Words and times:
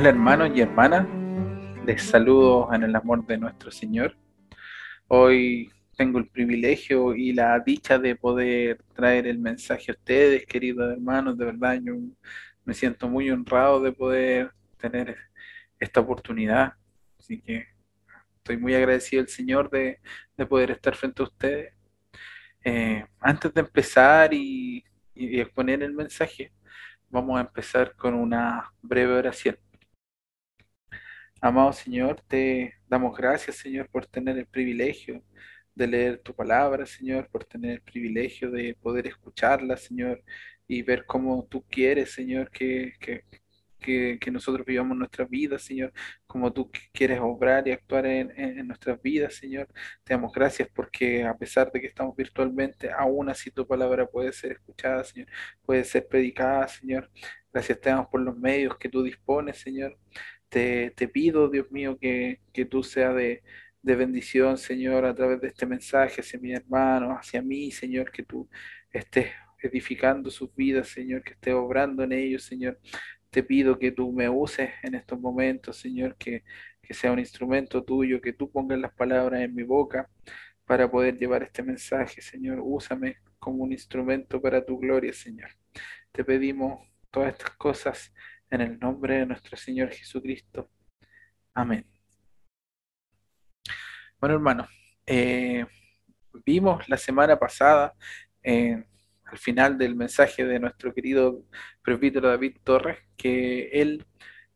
Hola 0.00 0.08
hermanos 0.08 0.50
y 0.54 0.62
hermanas, 0.62 1.06
les 1.84 2.02
saludo 2.02 2.72
en 2.72 2.84
el 2.84 2.96
amor 2.96 3.26
de 3.26 3.36
nuestro 3.36 3.70
Señor. 3.70 4.16
Hoy 5.08 5.70
tengo 5.94 6.18
el 6.18 6.26
privilegio 6.26 7.14
y 7.14 7.34
la 7.34 7.60
dicha 7.60 7.98
de 7.98 8.16
poder 8.16 8.82
traer 8.94 9.26
el 9.26 9.38
mensaje 9.38 9.92
a 9.92 9.94
ustedes, 9.94 10.46
queridos 10.46 10.90
hermanos. 10.90 11.36
De 11.36 11.44
verdad, 11.44 11.78
yo 11.82 11.96
me 12.64 12.72
siento 12.72 13.10
muy 13.10 13.30
honrado 13.30 13.78
de 13.82 13.92
poder 13.92 14.52
tener 14.78 15.18
esta 15.78 16.00
oportunidad. 16.00 16.72
Así 17.18 17.42
que 17.42 17.66
estoy 18.38 18.56
muy 18.56 18.74
agradecido 18.74 19.20
al 19.20 19.28
Señor 19.28 19.68
de, 19.68 20.00
poder 20.48 20.70
estar 20.70 20.94
frente 20.94 21.20
a 21.20 21.26
ustedes. 21.26 21.74
Eh, 22.64 23.04
antes 23.20 23.52
de 23.52 23.60
empezar 23.60 24.32
y 24.32 24.82
exponer 25.14 25.82
el 25.82 25.92
mensaje, 25.92 26.54
vamos 27.10 27.36
a 27.36 27.42
empezar 27.42 27.94
con 27.96 28.14
una 28.14 28.72
breve 28.80 29.12
oración. 29.12 29.58
Amado 31.42 31.72
Señor, 31.72 32.20
te 32.28 32.74
damos 32.86 33.16
gracias, 33.16 33.56
Señor, 33.56 33.88
por 33.88 34.06
tener 34.06 34.36
el 34.36 34.46
privilegio 34.46 35.22
de 35.74 35.86
leer 35.86 36.18
tu 36.18 36.34
palabra, 36.34 36.84
Señor, 36.84 37.28
por 37.30 37.44
tener 37.44 37.72
el 37.72 37.82
privilegio 37.82 38.50
de 38.50 38.74
poder 38.74 39.06
escucharla, 39.06 39.78
Señor, 39.78 40.22
y 40.68 40.82
ver 40.82 41.06
cómo 41.06 41.46
tú 41.50 41.64
quieres, 41.66 42.12
Señor, 42.12 42.50
que, 42.50 42.92
que, 43.00 44.30
nosotros 44.30 44.66
vivamos 44.66 44.96
nuestra 44.98 45.24
vida, 45.24 45.58
Señor, 45.58 45.92
como 46.26 46.52
tú 46.52 46.70
quieres 46.92 47.18
obrar 47.20 47.66
y 47.66 47.72
actuar 47.72 48.04
en, 48.06 48.32
en, 48.38 48.66
nuestras 48.66 49.00
vidas, 49.00 49.34
Señor. 49.34 49.66
Te 50.04 50.12
damos 50.14 50.32
gracias 50.32 50.68
porque 50.74 51.24
a 51.24 51.34
pesar 51.36 51.72
de 51.72 51.80
que 51.80 51.86
estamos 51.86 52.14
virtualmente, 52.16 52.90
aún 52.92 53.30
así 53.30 53.50
tu 53.50 53.66
palabra 53.66 54.06
puede 54.06 54.32
ser 54.32 54.52
escuchada, 54.52 55.02
Señor, 55.04 55.28
puede 55.62 55.84
ser 55.84 56.06
predicada, 56.06 56.68
Señor. 56.68 57.10
Gracias 57.52 57.80
te 57.80 57.88
damos 57.90 58.08
por 58.08 58.20
los 58.20 58.36
medios 58.36 58.76
que 58.78 58.88
tú 58.90 59.02
dispones, 59.02 59.58
Señor. 59.58 59.96
Te, 60.50 60.90
pido, 61.12 61.48
Dios 61.48 61.70
mío, 61.70 61.96
que, 62.00 62.40
tú 62.68 62.82
seas 62.82 63.14
de, 63.14 63.42
bendición, 63.82 64.58
Señor, 64.58 65.04
a 65.04 65.14
través 65.14 65.40
de 65.40 65.48
este 65.48 65.64
mensaje 65.64 66.20
hacia 66.20 66.40
mi 66.40 66.52
hermano, 66.52 67.12
hacia 67.16 67.40
mí, 67.40 67.70
Señor, 67.70 68.10
que 68.10 68.24
tú 68.24 68.48
estés 68.92 69.28
edificando 69.62 70.30
sus 70.30 70.52
vidas, 70.54 70.88
Señor, 70.88 71.22
que 71.22 71.34
estés 71.34 71.54
obrando 71.54 72.02
en 72.02 72.12
ellos, 72.12 72.42
Señor. 72.44 72.80
Te 73.30 73.44
pido 73.44 73.78
que 73.78 73.92
tú 73.92 74.12
me 74.12 74.28
uses 74.28 74.70
en 74.82 74.96
estos 74.96 75.20
momentos, 75.20 75.76
Señor, 75.78 76.16
que, 76.16 76.42
que 76.82 76.94
sea 76.94 77.12
un 77.12 77.20
instrumento 77.20 77.84
tuyo, 77.84 78.20
que 78.20 78.32
tú 78.32 78.50
pongas 78.50 78.78
las 78.80 78.92
palabras 78.92 79.42
en 79.42 79.54
mi 79.54 79.62
boca 79.62 80.10
para 80.64 80.90
poder 80.90 81.16
llevar 81.16 81.44
este 81.44 81.62
mensaje, 81.62 82.20
Señor. 82.20 82.58
Úsame 82.60 83.18
como 83.38 83.62
un 83.62 83.72
instrumento 83.72 84.42
para 84.42 84.64
tu 84.64 84.78
gloria, 84.78 85.12
Señor. 85.12 85.50
Te 86.10 86.24
pedimos 86.24 86.88
todas 87.10 87.34
estas 87.34 87.50
cosas 87.56 88.12
en 88.50 88.60
el 88.60 88.78
nombre 88.78 89.18
de 89.18 89.26
nuestro 89.26 89.56
Señor 89.56 89.90
Jesucristo. 89.90 90.70
Amén. 91.54 91.86
Bueno, 94.18 94.34
hermano, 94.34 94.68
eh, 95.06 95.64
vimos 96.44 96.88
la 96.88 96.96
semana 96.96 97.38
pasada, 97.38 97.94
eh, 98.42 98.84
al 99.24 99.38
final 99.38 99.78
del 99.78 99.94
mensaje 99.94 100.44
de 100.44 100.58
nuestro 100.58 100.92
querido 100.92 101.44
presbítero 101.82 102.28
David 102.28 102.58
Torres, 102.64 102.98
que 103.16 103.68
él 103.72 104.04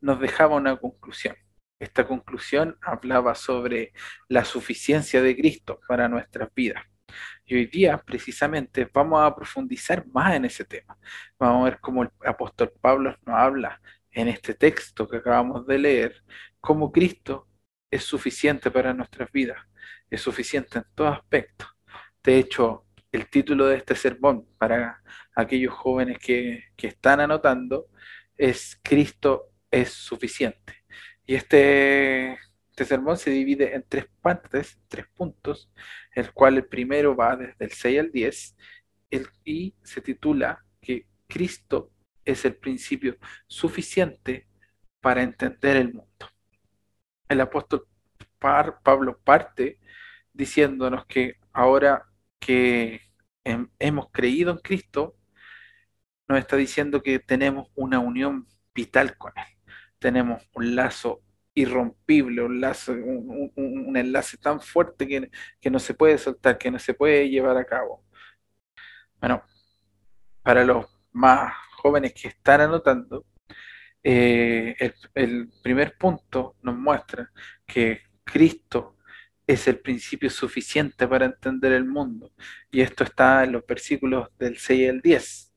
nos 0.01 0.21
dejaba 0.21 0.57
una 0.57 0.77
conclusión. 0.77 1.37
Esta 1.79 2.07
conclusión 2.07 2.77
hablaba 2.83 3.35
sobre 3.35 3.93
la 4.29 4.45
suficiencia 4.45 5.23
de 5.23 5.37
Cristo 5.37 5.81
para 5.89 6.09
nuestras 6.09 6.53
vidas. 6.55 6.85
Y 7.45 7.55
hoy 7.57 7.67
día, 7.67 7.99
precisamente, 7.99 8.89
vamos 8.93 9.23
a 9.23 9.35
profundizar 9.35 10.07
más 10.09 10.35
en 10.35 10.45
ese 10.45 10.65
tema. 10.65 10.99
Vamos 11.39 11.63
a 11.63 11.71
ver 11.71 11.81
cómo 11.81 12.03
el 12.03 12.11
apóstol 12.25 12.73
Pablo 12.81 13.17
nos 13.25 13.37
habla 13.37 13.81
en 14.11 14.29
este 14.29 14.55
texto 14.55 15.09
que 15.09 15.19
acabamos 15.19 15.67
de 15.67 15.79
leer, 15.79 16.25
cómo 16.61 16.93
Cristo 16.93 17.49
es 17.91 18.05
suficiente 18.05 18.71
para 18.71 18.95
nuestras 18.95 19.31
vidas, 19.33 19.59
es 20.11 20.21
suficiente 20.21 20.79
en 20.79 20.85
todo 20.95 21.09
aspecto. 21.09 21.67
De 22.23 22.39
hecho, 22.39 22.87
el 23.13 23.29
título 23.29 23.67
de 23.67 23.77
este 23.77 23.95
sermón 23.95 24.47
para 24.59 25.03
aquellos 25.35 25.75
jóvenes 25.75 26.19
que, 26.19 26.65
que 26.77 26.89
están 26.89 27.21
anotando 27.21 27.89
es 28.37 28.81
Cristo 28.83 29.51
es 29.71 29.91
suficiente. 29.93 30.85
Y 31.27 31.35
este 31.35 32.39
este 32.75 32.87
sermón 32.87 33.17
se 33.17 33.31
divide 33.31 33.77
en 33.77 33.85
tres 33.89 34.07
partes, 34.21 34.81
tres 34.89 35.07
puntos, 35.15 35.71
el 36.13 36.33
cual 36.33 36.57
el 36.57 36.67
primero 36.67 37.15
va 37.15 37.37
desde 37.37 37.67
el 37.67 37.71
6 37.71 38.01
al 38.01 38.11
10 38.11 38.57
y 39.45 39.77
se 39.85 40.01
titula 40.01 40.65
que 40.81 41.07
Cristo 41.29 41.93
es 42.25 42.45
el 42.45 42.57
principio 42.57 43.17
suficiente 43.47 44.49
para 45.01 45.23
entender 45.23 45.77
el 45.77 45.95
mundo. 45.95 46.27
El 47.29 47.43
apóstol 47.43 47.87
Pablo 48.41 49.21
parte 49.23 49.79
diciéndonos 50.33 51.07
que 51.07 51.37
ahora 51.53 52.07
que 52.41 53.03
hemos 53.79 54.11
creído 54.11 54.51
en 54.51 54.59
Cristo, 54.59 55.17
nos 56.27 56.41
está 56.41 56.57
diciendo 56.57 57.05
que 57.05 57.21
tenemos 57.21 57.69
una 57.77 58.01
unión 58.01 58.49
vital 58.75 59.17
con 59.17 59.33
Él. 59.37 59.75
Tenemos 60.01 60.43
un 60.55 60.75
lazo 60.75 61.24
irrompible, 61.55 62.43
un, 62.43 62.61
lazo, 62.61 62.93
un, 62.93 63.97
enlace 63.97 64.37
tan 64.39 64.61
fuerte 64.61 65.07
que, 65.07 65.31
que, 65.61 65.71
no 65.71 65.79
se 65.79 65.95
puede 65.95 66.19
soltar, 66.19 66.59
que 66.59 66.71
no 66.71 66.79
se 66.79 66.95
puede 66.95 67.29
llevar 67.29 67.57
a 67.57 67.65
cabo. 67.65 68.05
Bueno, 69.21 69.43
para 70.43 70.65
los 70.65 70.87
más 71.13 71.55
jóvenes 71.79 72.13
que 72.15 72.29
están 72.29 72.63
anotando, 72.63 73.27
eh, 74.03 74.75
el, 74.79 74.95
el 75.15 75.53
primer 75.63 75.97
punto 75.97 76.57
nos 76.63 76.77
muestra 76.77 77.31
que 77.67 78.03
Cristo 78.25 78.97
es 79.47 79.69
el 79.69 79.79
principio 79.81 80.31
suficiente 80.31 81.07
para 81.07 81.27
entender 81.27 81.73
el 81.73 81.85
mundo. 81.85 82.33
Y 82.71 82.81
esto 82.81 83.05
está 83.05 83.45
en 83.45 83.53
los 83.53 83.67
versículos 83.67 84.29
del 84.39 84.59
6 84.59 84.91
al 84.91 85.01
10. 85.01 85.55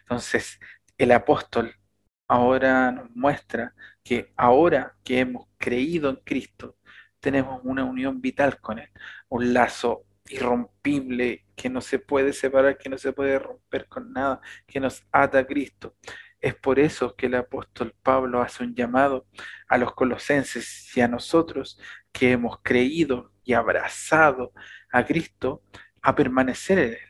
Entonces, 0.00 0.58
el 0.98 1.12
apóstol 1.12 1.74
ahora 2.28 2.92
nos 2.92 3.10
muestra 3.14 3.74
que 4.02 4.32
ahora 4.36 4.96
que 5.04 5.20
hemos 5.20 5.48
creído 5.58 6.10
en 6.10 6.16
Cristo, 6.16 6.76
tenemos 7.20 7.60
una 7.64 7.84
unión 7.84 8.20
vital 8.20 8.60
con 8.60 8.78
Él, 8.78 8.88
un 9.28 9.52
lazo 9.54 10.04
irrompible 10.28 11.46
que 11.56 11.70
no 11.70 11.80
se 11.80 11.98
puede 11.98 12.32
separar, 12.32 12.78
que 12.78 12.88
no 12.88 12.98
se 12.98 13.12
puede 13.12 13.38
romper 13.38 13.88
con 13.88 14.12
nada, 14.12 14.40
que 14.66 14.80
nos 14.80 15.04
ata 15.12 15.40
a 15.40 15.46
Cristo. 15.46 15.96
Es 16.40 16.54
por 16.54 16.78
eso 16.78 17.16
que 17.16 17.26
el 17.26 17.34
apóstol 17.34 17.94
Pablo 18.02 18.42
hace 18.42 18.62
un 18.64 18.74
llamado 18.74 19.26
a 19.68 19.78
los 19.78 19.94
colosenses 19.94 20.96
y 20.96 21.00
a 21.00 21.08
nosotros 21.08 21.80
que 22.12 22.32
hemos 22.32 22.60
creído 22.62 23.32
y 23.44 23.54
abrazado 23.54 24.52
a 24.92 25.04
Cristo 25.04 25.62
a 26.02 26.14
permanecer 26.14 26.78
en 26.78 26.92
Él 26.92 27.05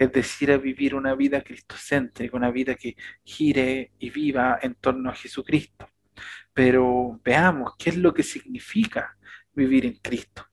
es 0.00 0.10
decir, 0.12 0.50
a 0.50 0.56
vivir 0.56 0.94
una 0.94 1.14
vida 1.14 1.42
cristocéntrica, 1.42 2.34
una 2.34 2.50
vida 2.50 2.74
que 2.74 2.96
gire 3.22 3.92
y 3.98 4.08
viva 4.08 4.58
en 4.62 4.74
torno 4.76 5.10
a 5.10 5.14
Jesucristo. 5.14 5.90
Pero 6.54 7.20
veamos 7.22 7.74
qué 7.78 7.90
es 7.90 7.98
lo 7.98 8.14
que 8.14 8.22
significa 8.22 9.18
vivir 9.52 9.84
en 9.84 9.96
Cristo. 9.96 10.46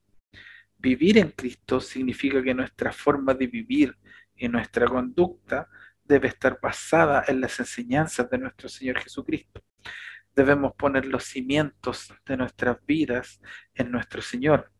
Vivir 0.77 1.17
en 1.17 1.31
Cristo 1.31 1.79
significa 1.79 2.43
que 2.43 2.53
nuestra 2.53 2.91
forma 2.91 3.33
de 3.33 3.47
vivir 3.47 3.97
y 4.35 4.49
nuestra 4.49 4.85
conducta 4.85 5.69
debe 6.03 6.27
estar 6.27 6.59
basada 6.61 7.23
en 7.25 7.39
las 7.39 7.57
enseñanzas 7.57 8.29
de 8.29 8.39
nuestro 8.39 8.67
Señor 8.67 8.99
Jesucristo. 8.99 9.63
Debemos 10.35 10.73
poner 10.75 11.05
los 11.05 11.23
cimientos 11.23 12.13
de 12.25 12.35
nuestras 12.35 12.85
vidas 12.85 13.39
en 13.73 13.91
nuestro 13.91 14.21
Señor, 14.21 14.73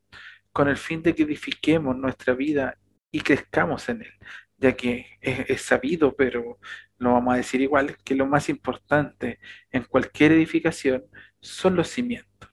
con 0.51 0.67
el 0.67 0.75
fin 0.75 1.01
de 1.01 1.15
que 1.15 1.23
edifiquemos 1.23 1.95
nuestra 1.95 2.33
vida 2.33 2.77
y 3.09 3.21
crezcamos 3.21 3.87
en 3.87 4.01
Él, 4.01 4.13
ya 4.57 4.75
que 4.75 5.17
es, 5.21 5.61
sabido, 5.61 6.15
pero 6.15 6.59
lo 6.97 7.13
vamos 7.13 7.33
a 7.33 7.37
decir 7.37 7.61
igual, 7.61 7.97
que 8.03 8.15
lo 8.15 8.25
más 8.25 8.49
importante 8.49 9.39
en 9.71 9.83
cualquier 9.83 10.31
edificación 10.31 11.05
son 11.39 11.75
los 11.75 11.89
cimientos. 11.89 12.51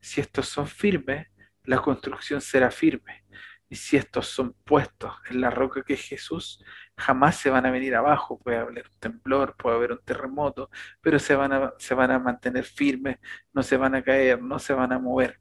Si 0.00 0.20
estos 0.20 0.48
son 0.48 0.66
firmes, 0.66 1.28
la 1.64 1.78
construcción 1.78 2.40
será 2.40 2.70
firme. 2.70 3.24
Y 3.68 3.76
si 3.76 3.96
estos 3.96 4.26
son 4.28 4.54
puestos 4.64 5.12
en 5.30 5.40
la 5.40 5.50
roca 5.50 5.82
que 5.82 5.94
es 5.94 6.02
Jesús, 6.02 6.62
jamás 6.96 7.36
se 7.36 7.50
van 7.50 7.64
a 7.64 7.70
venir 7.70 7.94
abajo. 7.94 8.38
Puede 8.38 8.58
haber 8.58 8.84
un 8.86 8.98
temblor, 8.98 9.56
puede 9.56 9.76
haber 9.76 9.92
un 9.92 10.04
terremoto, 10.04 10.70
pero 11.00 11.18
se 11.18 11.34
van 11.34 11.52
a, 11.52 11.74
se 11.78 11.94
van 11.94 12.10
a 12.10 12.18
mantener 12.18 12.64
firmes, 12.64 13.18
no 13.52 13.62
se 13.62 13.76
van 13.76 13.94
a 13.94 14.02
caer, 14.02 14.42
no 14.42 14.58
se 14.58 14.74
van 14.74 14.92
a 14.92 14.98
mover 14.98 15.40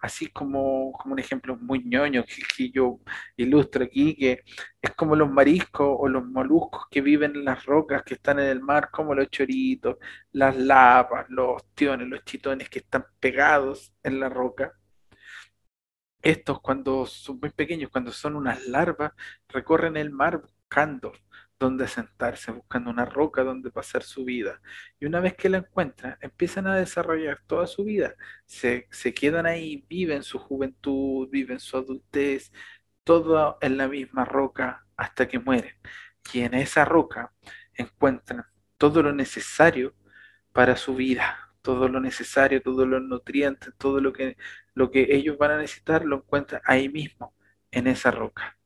así 0.00 0.28
como, 0.30 0.92
como 0.92 1.14
un 1.14 1.18
ejemplo 1.18 1.56
muy 1.56 1.82
ñoño 1.84 2.24
que, 2.24 2.70
yo 2.70 3.00
ilustro 3.36 3.84
aquí, 3.84 4.14
que 4.16 4.42
es 4.80 4.94
como 4.94 5.16
los 5.16 5.30
mariscos 5.30 5.88
o 5.98 6.08
los 6.08 6.24
moluscos 6.24 6.86
que 6.90 7.00
viven 7.00 7.34
en 7.36 7.44
las 7.44 7.64
rocas 7.66 8.02
que 8.04 8.14
están 8.14 8.38
en 8.38 8.46
el 8.48 8.60
mar, 8.60 8.90
como 8.90 9.14
los 9.14 9.28
choritos, 9.30 9.96
las 10.32 10.56
lapas, 10.56 11.26
los 11.30 11.62
ostiones, 11.62 12.08
los 12.08 12.24
chitones 12.24 12.68
que 12.70 12.80
están 12.80 13.04
pegados 13.20 13.92
en 14.02 14.20
la 14.20 14.28
roca. 14.28 14.72
Estos 16.22 16.60
cuando 16.60 17.06
son 17.06 17.38
muy 17.40 17.50
pequeños, 17.50 17.90
cuando 17.90 18.12
son 18.12 18.36
unas 18.36 18.66
larvas, 18.66 19.12
recorren 19.48 19.96
el 19.96 20.10
mar 20.10 20.40
buscando, 20.40 21.12
donde 21.58 21.88
sentarse, 21.88 22.52
buscando 22.52 22.90
una 22.90 23.04
roca 23.04 23.42
donde 23.42 23.70
pasar 23.70 24.02
su 24.02 24.24
vida. 24.24 24.60
Y 25.00 25.06
una 25.06 25.20
vez 25.20 25.34
que 25.34 25.48
la 25.48 25.58
encuentran, 25.58 26.16
empiezan 26.20 26.66
a 26.66 26.76
desarrollar 26.76 27.40
toda 27.46 27.66
su 27.66 27.84
vida. 27.84 28.14
Se, 28.46 28.86
se 28.90 29.12
quedan 29.14 29.46
ahí, 29.46 29.84
viven 29.88 30.22
su 30.22 30.38
juventud, 30.38 31.28
viven 31.30 31.60
su 31.60 31.76
adultez, 31.76 32.52
todo 33.04 33.58
en 33.60 33.76
la 33.76 33.88
misma 33.88 34.24
roca 34.24 34.86
hasta 34.96 35.28
que 35.28 35.38
mueren. 35.38 35.74
Y 36.32 36.40
en 36.42 36.54
esa 36.54 36.84
roca 36.84 37.32
encuentran 37.74 38.44
todo 38.76 39.02
lo 39.02 39.12
necesario 39.12 39.94
para 40.52 40.76
su 40.76 40.94
vida, 40.94 41.52
todo 41.62 41.88
lo 41.88 42.00
necesario, 42.00 42.62
todos 42.62 42.86
los 42.86 43.02
nutrientes, 43.02 43.74
todo 43.78 44.00
lo 44.00 44.12
que, 44.12 44.36
lo 44.74 44.90
que 44.90 45.08
ellos 45.10 45.38
van 45.38 45.52
a 45.52 45.58
necesitar, 45.58 46.04
lo 46.04 46.16
encuentran 46.16 46.62
ahí 46.64 46.88
mismo, 46.88 47.34
en 47.70 47.86
esa 47.86 48.10
roca. 48.10 48.58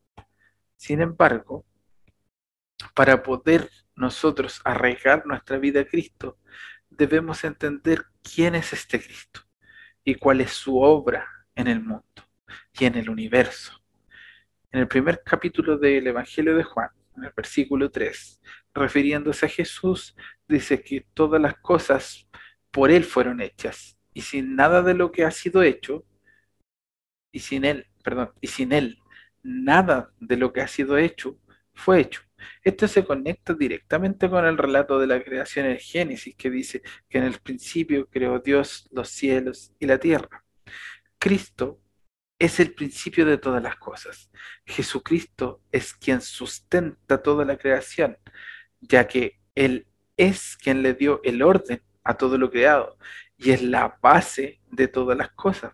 Sin 0.76 1.00
embargo, 1.00 1.64
para 2.94 3.22
poder 3.22 3.70
nosotros 3.96 4.60
arraigar 4.64 5.26
nuestra 5.26 5.58
vida 5.58 5.80
a 5.80 5.84
Cristo, 5.84 6.38
debemos 6.90 7.44
entender 7.44 8.04
quién 8.22 8.54
es 8.54 8.72
este 8.72 9.00
Cristo 9.00 9.40
y 10.04 10.14
cuál 10.14 10.40
es 10.40 10.52
su 10.52 10.80
obra 10.80 11.28
en 11.54 11.68
el 11.68 11.80
mundo 11.80 12.04
y 12.78 12.84
en 12.84 12.96
el 12.96 13.10
universo. 13.10 13.82
En 14.70 14.80
el 14.80 14.88
primer 14.88 15.22
capítulo 15.24 15.78
del 15.78 16.06
Evangelio 16.06 16.56
de 16.56 16.64
Juan, 16.64 16.90
en 17.16 17.24
el 17.24 17.32
versículo 17.36 17.90
3, 17.90 18.40
refiriéndose 18.74 19.46
a 19.46 19.48
Jesús, 19.48 20.16
dice 20.48 20.82
que 20.82 21.06
todas 21.14 21.40
las 21.40 21.56
cosas 21.58 22.28
por 22.70 22.90
Él 22.90 23.04
fueron 23.04 23.40
hechas 23.40 23.98
y 24.14 24.22
sin 24.22 24.56
nada 24.56 24.82
de 24.82 24.94
lo 24.94 25.12
que 25.12 25.24
ha 25.24 25.30
sido 25.30 25.62
hecho, 25.62 26.04
y 27.32 27.40
sin 27.40 27.64
Él, 27.64 27.86
perdón, 28.04 28.32
y 28.40 28.46
sin 28.48 28.72
Él, 28.72 28.98
nada 29.42 30.12
de 30.20 30.36
lo 30.36 30.52
que 30.52 30.60
ha 30.60 30.68
sido 30.68 30.98
hecho 30.98 31.38
fue 31.74 32.00
hecho. 32.00 32.22
Esto 32.62 32.88
se 32.88 33.04
conecta 33.04 33.54
directamente 33.54 34.28
con 34.28 34.44
el 34.44 34.58
relato 34.58 34.98
de 34.98 35.06
la 35.06 35.22
creación 35.22 35.66
en 35.66 35.78
Génesis, 35.78 36.34
que 36.36 36.50
dice 36.50 36.82
que 37.08 37.18
en 37.18 37.24
el 37.24 37.38
principio 37.40 38.08
creó 38.08 38.38
Dios 38.38 38.88
los 38.92 39.08
cielos 39.08 39.72
y 39.78 39.86
la 39.86 39.98
tierra. 39.98 40.44
Cristo 41.18 41.80
es 42.38 42.58
el 42.60 42.74
principio 42.74 43.24
de 43.24 43.38
todas 43.38 43.62
las 43.62 43.76
cosas. 43.76 44.30
Jesucristo 44.66 45.62
es 45.70 45.94
quien 45.94 46.20
sustenta 46.20 47.22
toda 47.22 47.44
la 47.44 47.56
creación, 47.56 48.18
ya 48.80 49.06
que 49.06 49.40
Él 49.54 49.86
es 50.16 50.56
quien 50.56 50.82
le 50.82 50.94
dio 50.94 51.20
el 51.24 51.42
orden 51.42 51.82
a 52.04 52.16
todo 52.16 52.36
lo 52.36 52.50
creado 52.50 52.98
y 53.36 53.50
es 53.50 53.62
la 53.62 53.98
base 54.00 54.60
de 54.70 54.88
todas 54.88 55.16
las 55.16 55.30
cosas. 55.32 55.72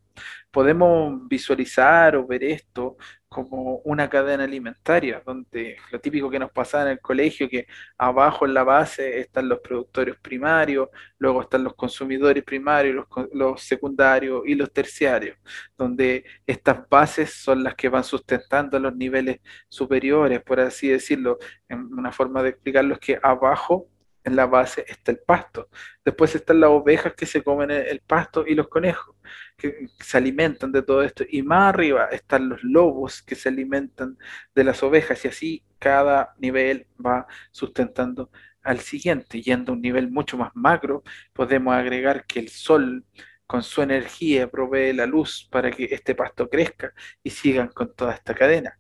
Podemos 0.51 1.29
visualizar 1.29 2.17
o 2.17 2.27
ver 2.27 2.43
esto 2.43 2.97
como 3.29 3.77
una 3.85 4.09
cadena 4.09 4.45
alimentaria, 4.45 5.23
donde 5.25 5.77
lo 5.93 6.01
típico 6.01 6.31
que 6.31 6.39
nos 6.39 6.51
pasaba 6.51 6.85
en 6.85 6.91
el 6.93 7.01
colegio, 7.01 7.49
que 7.49 7.67
abajo 7.99 8.47
en 8.47 8.55
la 8.55 8.65
base 8.65 9.21
están 9.21 9.49
los 9.49 9.61
productores 9.61 10.17
primarios, 10.17 10.89
luego 11.19 11.43
están 11.43 11.63
los 11.65 11.75
consumidores 11.75 12.43
primarios, 12.43 13.07
los, 13.33 13.63
secundarios 13.63 14.43
y 14.47 14.55
los 14.55 14.73
terciarios, 14.73 15.37
donde 15.77 16.25
estas 16.47 16.89
bases 16.89 17.35
son 17.35 17.63
las 17.63 17.75
que 17.75 17.91
van 17.91 18.05
sustentando 18.05 18.79
los 18.79 18.97
niveles 18.97 19.41
superiores, 19.69 20.43
por 20.43 20.61
así 20.61 20.89
decirlo. 20.89 21.39
En 21.69 21.93
una 21.93 22.13
forma 22.13 22.43
de 22.43 22.51
explicarlo 22.51 22.95
es 22.95 23.01
que 23.01 23.19
abajo 23.23 23.89
en 24.25 24.37
la 24.37 24.47
base 24.47 24.85
está 24.89 25.13
el 25.13 25.19
pasto. 25.19 25.69
Después 26.05 26.35
están 26.35 26.61
las 26.61 26.71
ovejas 26.71 27.15
que 27.15 27.27
se 27.27 27.43
comen 27.43 27.71
el 27.71 28.01
pasto 28.01 28.47
y 28.47 28.55
los 28.55 28.69
conejos 28.69 29.17
que 29.57 29.89
se 30.01 30.19
alimentan 30.19 30.73
de 30.73 30.83
todo 30.83 31.03
esto. 31.03 31.25
Y 31.29 31.43
más 31.43 31.75
arriba 31.75 32.07
están 32.07 32.49
los 32.49 32.63
lobos 32.63 33.23
que 33.23 33.35
se 33.35 33.49
alimentan 33.49 34.19
de 34.55 34.65
las 34.65 34.83
ovejas 34.83 35.25
y 35.25 35.29
así 35.29 35.65
cada 35.79 36.35
nivel 36.39 36.87
va 37.05 37.27
sustentando 37.51 38.31
al 38.63 38.81
siguiente. 38.81 39.43
Yendo 39.43 39.73
a 39.73 39.75
un 39.77 39.83
nivel 39.83 40.11
mucho 40.11 40.37
más 40.37 40.53
macro, 40.55 41.03
podemos 41.33 41.75
agregar 41.75 42.27
que 42.27 42.41
el 42.41 42.49
sol 42.49 43.05
con 43.47 43.63
su 43.63 43.83
energía 43.83 44.51
provee 44.51 44.93
la 44.93 45.07
luz 45.07 45.49
para 45.51 45.71
que 45.71 45.89
este 45.91 46.15
pasto 46.15 46.49
crezca 46.51 46.93
y 47.23 47.31
sigan 47.31 47.69
con 47.69 47.95
toda 47.95 48.15
esta 48.15 48.35
cadena. 48.35 48.79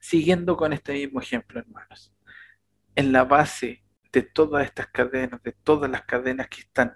Siguiendo 0.00 0.56
con 0.56 0.72
este 0.72 0.92
mismo 0.92 1.20
ejemplo, 1.20 1.60
hermanos. 1.60 2.12
En 2.94 3.12
la 3.12 3.24
base 3.24 3.81
de 4.12 4.22
todas 4.22 4.64
estas 4.64 4.88
cadenas, 4.88 5.42
de 5.42 5.52
todas 5.52 5.90
las 5.90 6.02
cadenas 6.02 6.48
que 6.48 6.60
están 6.60 6.94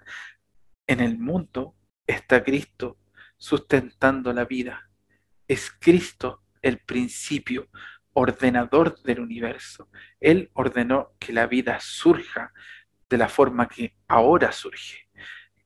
en 0.85 0.99
el 0.99 1.17
mundo, 1.17 1.75
está 2.05 2.43
Cristo 2.43 2.97
sustentando 3.37 4.33
la 4.33 4.45
vida. 4.45 4.89
Es 5.47 5.71
Cristo 5.71 6.43
el 6.61 6.79
principio 6.79 7.69
ordenador 8.13 9.01
del 9.03 9.19
universo. 9.19 9.89
Él 10.19 10.49
ordenó 10.53 11.13
que 11.19 11.33
la 11.33 11.47
vida 11.47 11.79
surja 11.79 12.51
de 13.09 13.17
la 13.17 13.29
forma 13.29 13.67
que 13.67 13.95
ahora 14.07 14.51
surge. 14.51 15.07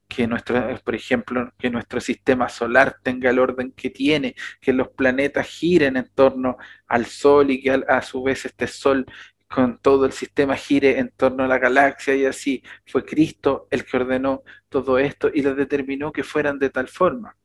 Que 0.07 0.27
nuestro, 0.27 0.77
por 0.83 0.93
ejemplo, 0.93 1.53
que 1.57 1.69
nuestro 1.69 2.01
sistema 2.01 2.49
solar 2.49 2.97
tenga 3.01 3.29
el 3.29 3.39
orden 3.39 3.71
que 3.71 3.89
tiene, 3.89 4.35
que 4.59 4.73
los 4.73 4.89
planetas 4.89 5.47
giren 5.47 5.95
en 5.95 6.09
torno 6.13 6.57
al 6.87 7.05
Sol 7.05 7.49
y 7.51 7.61
que 7.61 7.71
a 7.71 8.01
su 8.01 8.21
vez 8.21 8.45
este 8.45 8.67
Sol 8.67 9.05
con 9.51 9.79
todo 9.79 10.05
el 10.05 10.13
sistema 10.13 10.55
gire 10.55 10.97
en 10.97 11.09
torno 11.09 11.43
a 11.43 11.47
la 11.47 11.59
galaxia 11.59 12.15
y 12.15 12.25
así. 12.25 12.63
Fue 12.85 13.03
Cristo 13.03 13.67
el 13.69 13.83
que 13.85 13.97
ordenó 13.97 14.43
todo 14.69 14.97
esto 14.97 15.29
y 15.33 15.41
lo 15.41 15.53
determinó 15.53 16.11
que 16.11 16.23
fueran 16.23 16.57
de 16.57 16.69
tal 16.69 16.87
forma. 16.87 17.35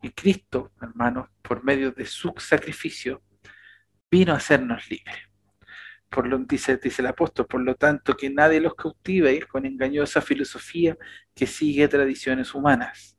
Y 0.00 0.10
Cristo, 0.10 0.72
hermanos, 0.80 1.28
por 1.42 1.64
medio 1.64 1.90
de 1.90 2.06
su 2.06 2.32
sacrificio, 2.38 3.22
vino 4.10 4.32
a 4.32 4.36
hacernos 4.36 4.88
libres. 4.88 5.16
Por 6.08 6.28
lo, 6.28 6.38
dice, 6.38 6.76
dice 6.76 7.02
el 7.02 7.08
apóstol, 7.08 7.46
por 7.46 7.62
lo 7.62 7.74
tanto, 7.74 8.16
que 8.16 8.30
nadie 8.30 8.60
los 8.60 8.74
cautive 8.74 9.42
con 9.46 9.66
engañosa 9.66 10.20
filosofía 10.20 10.96
que 11.34 11.46
sigue 11.46 11.88
tradiciones 11.88 12.54
humanas. 12.54 13.18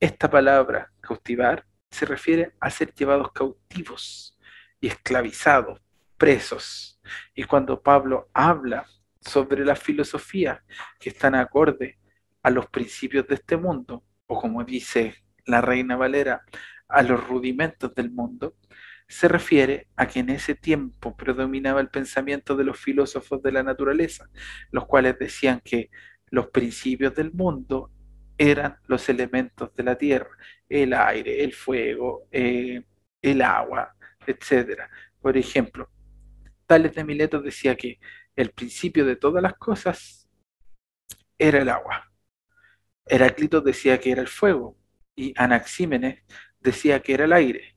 Esta 0.00 0.28
palabra, 0.28 0.92
cautivar, 1.00 1.64
se 1.90 2.04
refiere 2.04 2.52
a 2.60 2.70
ser 2.70 2.92
llevados 2.92 3.32
cautivos 3.32 4.38
y 4.80 4.88
esclavizados, 4.88 5.80
presos 6.16 7.00
y 7.34 7.44
cuando 7.44 7.82
Pablo 7.82 8.28
habla 8.32 8.86
sobre 9.20 9.64
la 9.64 9.76
filosofía 9.76 10.62
que 10.98 11.10
están 11.10 11.34
acorde 11.34 11.98
a 12.42 12.50
los 12.50 12.66
principios 12.68 13.26
de 13.26 13.36
este 13.36 13.56
mundo, 13.56 14.04
o 14.26 14.40
como 14.40 14.64
dice 14.64 15.14
la 15.46 15.60
Reina 15.60 15.96
Valera, 15.96 16.42
a 16.88 17.02
los 17.02 17.26
rudimentos 17.26 17.94
del 17.94 18.10
mundo, 18.10 18.56
se 19.08 19.28
refiere 19.28 19.88
a 19.96 20.06
que 20.06 20.20
en 20.20 20.30
ese 20.30 20.54
tiempo 20.54 21.16
predominaba 21.16 21.80
el 21.80 21.88
pensamiento 21.88 22.56
de 22.56 22.64
los 22.64 22.78
filósofos 22.78 23.42
de 23.42 23.52
la 23.52 23.62
naturaleza, 23.62 24.28
los 24.70 24.86
cuales 24.86 25.18
decían 25.18 25.60
que 25.64 25.90
los 26.30 26.48
principios 26.48 27.14
del 27.14 27.32
mundo 27.32 27.90
eran 28.36 28.76
los 28.86 29.08
elementos 29.08 29.74
de 29.74 29.82
la 29.82 29.96
tierra, 29.96 30.30
el 30.68 30.92
aire, 30.94 31.44
el 31.44 31.52
fuego, 31.52 32.26
eh, 32.30 32.82
el 33.22 33.42
agua, 33.42 33.94
etc. 34.26 34.82
Por 35.20 35.36
ejemplo, 35.36 35.90
Tales 36.66 36.94
de 36.94 37.04
Mileto 37.04 37.40
decía 37.40 37.76
que 37.76 37.98
el 38.36 38.50
principio 38.50 39.04
de 39.04 39.16
todas 39.16 39.42
las 39.42 39.54
cosas 39.54 40.28
era 41.38 41.60
el 41.60 41.68
agua. 41.68 42.10
Heráclito 43.06 43.60
decía 43.60 44.00
que 44.00 44.12
era 44.12 44.22
el 44.22 44.28
fuego 44.28 44.76
y 45.14 45.34
Anaxímenes 45.36 46.22
decía 46.60 47.00
que 47.00 47.14
era 47.14 47.24
el 47.24 47.32
aire. 47.32 47.76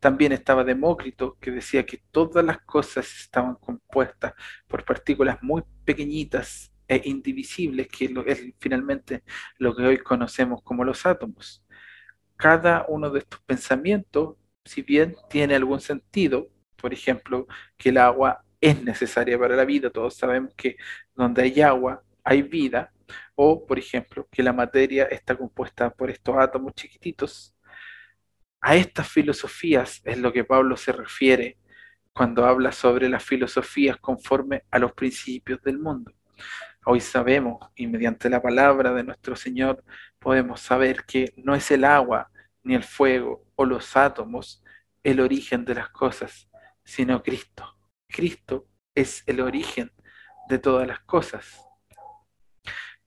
También 0.00 0.32
estaba 0.32 0.64
Demócrito 0.64 1.36
que 1.40 1.50
decía 1.50 1.86
que 1.86 2.02
todas 2.10 2.44
las 2.44 2.58
cosas 2.62 3.06
estaban 3.20 3.54
compuestas 3.56 4.34
por 4.68 4.84
partículas 4.84 5.38
muy 5.42 5.62
pequeñitas 5.84 6.72
e 6.86 7.02
indivisibles, 7.04 7.88
que 7.88 8.12
es 8.26 8.42
finalmente 8.58 9.22
lo 9.58 9.74
que 9.74 9.84
hoy 9.84 9.98
conocemos 9.98 10.62
como 10.62 10.84
los 10.84 11.06
átomos. 11.06 11.64
Cada 12.36 12.84
uno 12.88 13.10
de 13.10 13.20
estos 13.20 13.40
pensamientos, 13.40 14.36
si 14.64 14.82
bien 14.82 15.16
tiene 15.30 15.54
algún 15.54 15.80
sentido, 15.80 16.50
por 16.84 16.92
ejemplo, 16.92 17.46
que 17.78 17.88
el 17.88 17.96
agua 17.96 18.44
es 18.60 18.82
necesaria 18.82 19.38
para 19.38 19.56
la 19.56 19.64
vida, 19.64 19.88
todos 19.88 20.16
sabemos 20.16 20.52
que 20.54 20.76
donde 21.14 21.40
hay 21.40 21.62
agua 21.62 22.04
hay 22.22 22.42
vida, 22.42 22.92
o 23.34 23.64
por 23.64 23.78
ejemplo, 23.78 24.28
que 24.30 24.42
la 24.42 24.52
materia 24.52 25.04
está 25.04 25.34
compuesta 25.34 25.88
por 25.88 26.10
estos 26.10 26.36
átomos 26.36 26.74
chiquititos. 26.74 27.54
A 28.60 28.76
estas 28.76 29.08
filosofías 29.08 30.02
es 30.04 30.18
lo 30.18 30.30
que 30.30 30.44
Pablo 30.44 30.76
se 30.76 30.92
refiere 30.92 31.56
cuando 32.12 32.44
habla 32.44 32.70
sobre 32.70 33.08
las 33.08 33.24
filosofías 33.24 33.96
conforme 33.96 34.64
a 34.70 34.78
los 34.78 34.92
principios 34.92 35.62
del 35.62 35.78
mundo. 35.78 36.12
Hoy 36.84 37.00
sabemos, 37.00 37.66
y 37.76 37.86
mediante 37.86 38.28
la 38.28 38.42
palabra 38.42 38.92
de 38.92 39.04
nuestro 39.04 39.36
Señor, 39.36 39.82
podemos 40.18 40.60
saber 40.60 41.04
que 41.06 41.32
no 41.38 41.54
es 41.54 41.70
el 41.70 41.82
agua, 41.82 42.30
ni 42.62 42.74
el 42.74 42.84
fuego 42.84 43.46
o 43.56 43.64
los 43.64 43.96
átomos 43.96 44.62
el 45.04 45.20
origen 45.20 45.64
de 45.64 45.74
las 45.74 45.90
cosas, 45.90 46.48
sino 46.84 47.22
Cristo. 47.22 47.76
Cristo 48.08 48.66
es 48.94 49.22
el 49.26 49.40
origen 49.40 49.92
de 50.48 50.58
todas 50.58 50.86
las 50.86 51.00
cosas. 51.00 51.60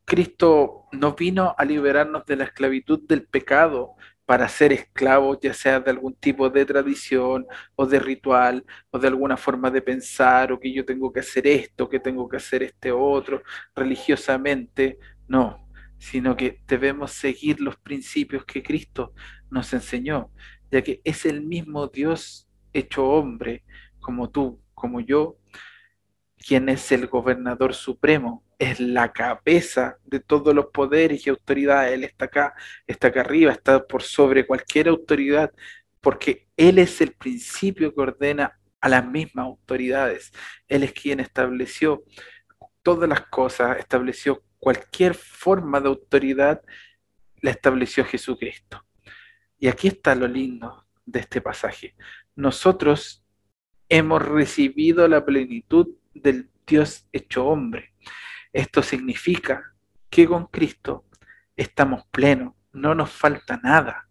Cristo 0.06 0.86
no 0.94 1.14
vino 1.14 1.54
a 1.58 1.66
liberarnos 1.66 2.26
de 2.26 2.38
la 2.38 2.46
esclavitud 2.46 3.08
del 3.08 3.28
pecado 3.28 3.96
para 4.26 4.48
ser 4.50 4.74
esclavos, 4.74 5.40
ya 5.42 5.54
sea 5.54 5.80
de 5.80 5.92
algún 5.92 6.14
tipo 6.16 6.50
de 6.50 6.66
tradición 6.66 7.46
o 7.76 7.86
de 7.86 8.00
ritual 8.00 8.66
o 8.90 9.00
de 9.00 9.08
alguna 9.08 9.38
forma 9.38 9.72
de 9.72 9.82
pensar 9.82 10.52
o 10.52 10.60
que 10.60 10.74
yo 10.74 10.86
tengo 10.86 11.12
que 11.12 11.22
hacer 11.22 11.48
esto, 11.48 11.90
que 11.90 12.00
tengo 12.00 12.28
que 12.28 12.38
hacer 12.38 12.64
este 12.64 12.92
otro 12.92 13.42
religiosamente. 13.76 15.00
No, 15.28 15.68
sino 15.98 16.36
que 16.36 16.62
debemos 16.68 17.12
seguir 17.12 17.62
los 17.62 17.78
principios 17.78 18.46
que 18.46 18.64
Cristo 18.64 19.14
nos 19.50 19.72
enseñó, 19.74 20.32
ya 20.72 20.82
que 20.82 21.02
es 21.04 21.26
el 21.26 21.42
mismo 21.42 21.88
Dios 21.88 22.47
hecho 22.80 23.06
hombre, 23.06 23.64
como 24.00 24.30
tú, 24.30 24.62
como 24.74 25.00
yo, 25.00 25.38
quien 26.38 26.70
es 26.70 26.92
el 26.92 27.08
gobernador 27.08 27.74
supremo, 27.74 28.44
es 28.60 28.80
la 28.80 29.12
cabeza 29.12 29.98
de 30.06 30.20
todos 30.20 30.54
los 30.54 30.68
poderes 30.68 31.26
y 31.26 31.30
autoridades. 31.30 31.94
Él 31.94 32.04
está 32.04 32.26
acá, 32.26 32.54
está 32.86 33.08
acá 33.08 33.22
arriba, 33.22 33.52
está 33.52 33.86
por 33.86 34.04
sobre 34.04 34.48
cualquier 34.48 34.88
autoridad, 34.88 35.52
porque 36.02 36.48
Él 36.56 36.80
es 36.80 37.02
el 37.02 37.14
principio 37.14 37.94
que 37.94 38.02
ordena 38.02 38.60
a 38.80 38.90
las 38.90 39.06
mismas 39.06 39.46
autoridades. 39.46 40.32
Él 40.68 40.84
es 40.84 40.94
quien 40.94 41.20
estableció 41.20 42.04
todas 42.82 43.10
las 43.10 43.28
cosas, 43.28 43.78
estableció 43.80 44.44
cualquier 44.60 45.14
forma 45.16 45.82
de 45.82 45.90
autoridad, 45.90 46.62
la 47.42 47.52
estableció 47.52 48.06
Jesucristo. 48.06 48.84
Y 49.60 49.68
aquí 49.68 49.88
está 49.90 50.16
lo 50.16 50.28
lindo 50.28 50.87
de 51.08 51.22
este 51.22 51.42
pasaje. 51.42 51.96
Nosotros 52.36 53.26
hemos 53.90 54.22
recibido 54.22 55.08
la 55.08 55.26
plenitud 55.26 55.88
del 56.14 56.52
Dios 56.68 57.08
hecho 57.12 57.48
hombre. 57.48 57.94
Esto 58.54 58.84
significa 58.84 59.74
que 60.10 60.28
con 60.28 60.46
Cristo 60.48 61.06
estamos 61.56 62.06
plenos, 62.12 62.54
no 62.74 62.94
nos 62.94 63.10
falta 63.10 63.60
nada. 63.64 64.07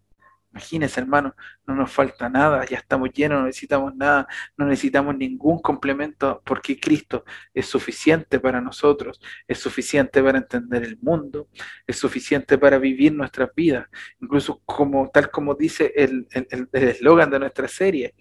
Imagínense, 0.57 0.99
hermano, 0.99 1.35
no 1.67 1.75
nos 1.75 1.91
falta 1.91 2.29
nada, 2.29 2.65
ya 2.65 2.77
estamos 2.77 3.13
llenos, 3.13 3.39
no 3.39 3.45
necesitamos 3.45 3.95
nada, 3.95 4.27
no 4.57 4.65
necesitamos 4.65 5.15
ningún 5.15 5.61
complemento 5.61 6.41
porque 6.43 6.79
Cristo 6.79 7.23
es 7.53 7.67
suficiente 7.67 8.39
para 8.39 8.59
nosotros, 8.59 9.21
es 9.47 9.59
suficiente 9.59 10.23
para 10.23 10.39
entender 10.39 10.83
el 10.83 10.97
mundo, 10.99 11.47
es 11.85 11.97
suficiente 11.97 12.57
para 12.57 12.79
vivir 12.79 13.13
nuestras 13.13 13.53
vidas, 13.53 13.87
incluso 14.19 14.63
como 14.65 15.07
tal 15.11 15.29
como 15.29 15.53
dice 15.53 15.93
el 15.95 16.27
eslogan 16.71 17.29
de 17.29 17.37
nuestra 17.37 17.67
serie, 17.67 18.15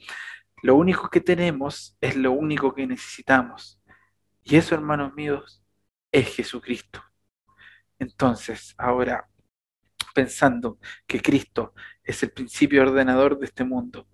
lo 0.63 0.77
único 0.77 1.09
que 1.09 1.23
tenemos 1.23 1.97
es 2.03 2.17
lo 2.17 2.33
único 2.33 2.75
que 2.75 2.87
necesitamos. 2.87 3.81
Y 4.45 4.57
eso, 4.57 4.75
hermanos 4.75 5.15
míos, 5.15 5.65
es 6.13 6.37
Jesucristo. 6.37 7.03
Entonces, 7.99 8.75
ahora, 8.77 9.27
pensando 10.17 10.79
que 11.07 11.21
Cristo 11.21 11.75
es 12.03 12.23
el 12.23 12.31
principio 12.31 12.81
ordenador 12.81 13.39
de 13.39 13.45
este 13.45 13.65
mundo, 13.65 14.09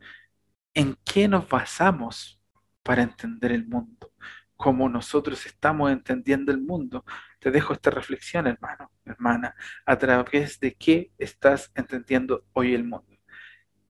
¿en 0.75 0.99
qué 1.04 1.28
nos 1.28 1.49
basamos 1.49 2.40
para 2.82 3.02
entender 3.02 3.52
el 3.52 3.68
mundo? 3.68 4.12
¿Cómo 4.56 4.88
nosotros 4.88 5.47
estamos 5.47 5.92
entendiendo 5.92 6.50
el 6.50 6.61
mundo? 6.61 7.04
Te 7.38 7.52
dejo 7.52 7.73
esta 7.73 7.90
reflexión, 7.90 8.49
hermano, 8.49 8.90
hermana, 9.04 9.54
a 9.87 9.97
través 9.97 10.59
de 10.59 10.75
qué 10.75 11.12
estás 11.18 11.71
entendiendo 11.76 12.47
hoy 12.52 12.75
el 12.75 12.82
mundo. 12.82 13.16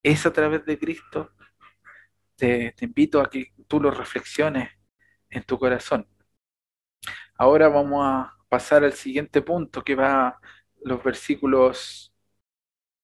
¿Es 0.03 0.27
a 0.27 0.33
través 0.35 0.67
de 0.67 0.79
Cristo? 0.79 1.33
Te, 2.37 2.73
te 2.77 2.85
invito 2.85 3.23
a 3.23 3.31
que 3.31 3.55
tú 3.67 3.81
lo 3.81 3.91
reflexiones 3.91 4.69
en 5.31 5.45
tu 5.45 5.59
corazón. 5.59 6.07
Ahora 7.39 7.69
vamos 7.69 8.05
a 8.05 8.35
pasar 8.51 8.85
al 8.85 8.93
siguiente 8.93 9.41
punto 9.41 9.83
que 9.83 9.95
va 9.95 10.39
los 10.85 11.03
versículos 11.03 12.13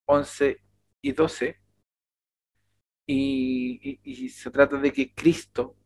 11 0.06 0.58
y 1.02 1.12
12. 1.12 1.61
Y, 3.06 4.28
se 4.28 4.50
trata 4.50 4.76
de 4.76 4.92
que 4.92 5.14
Cristo 5.14 5.76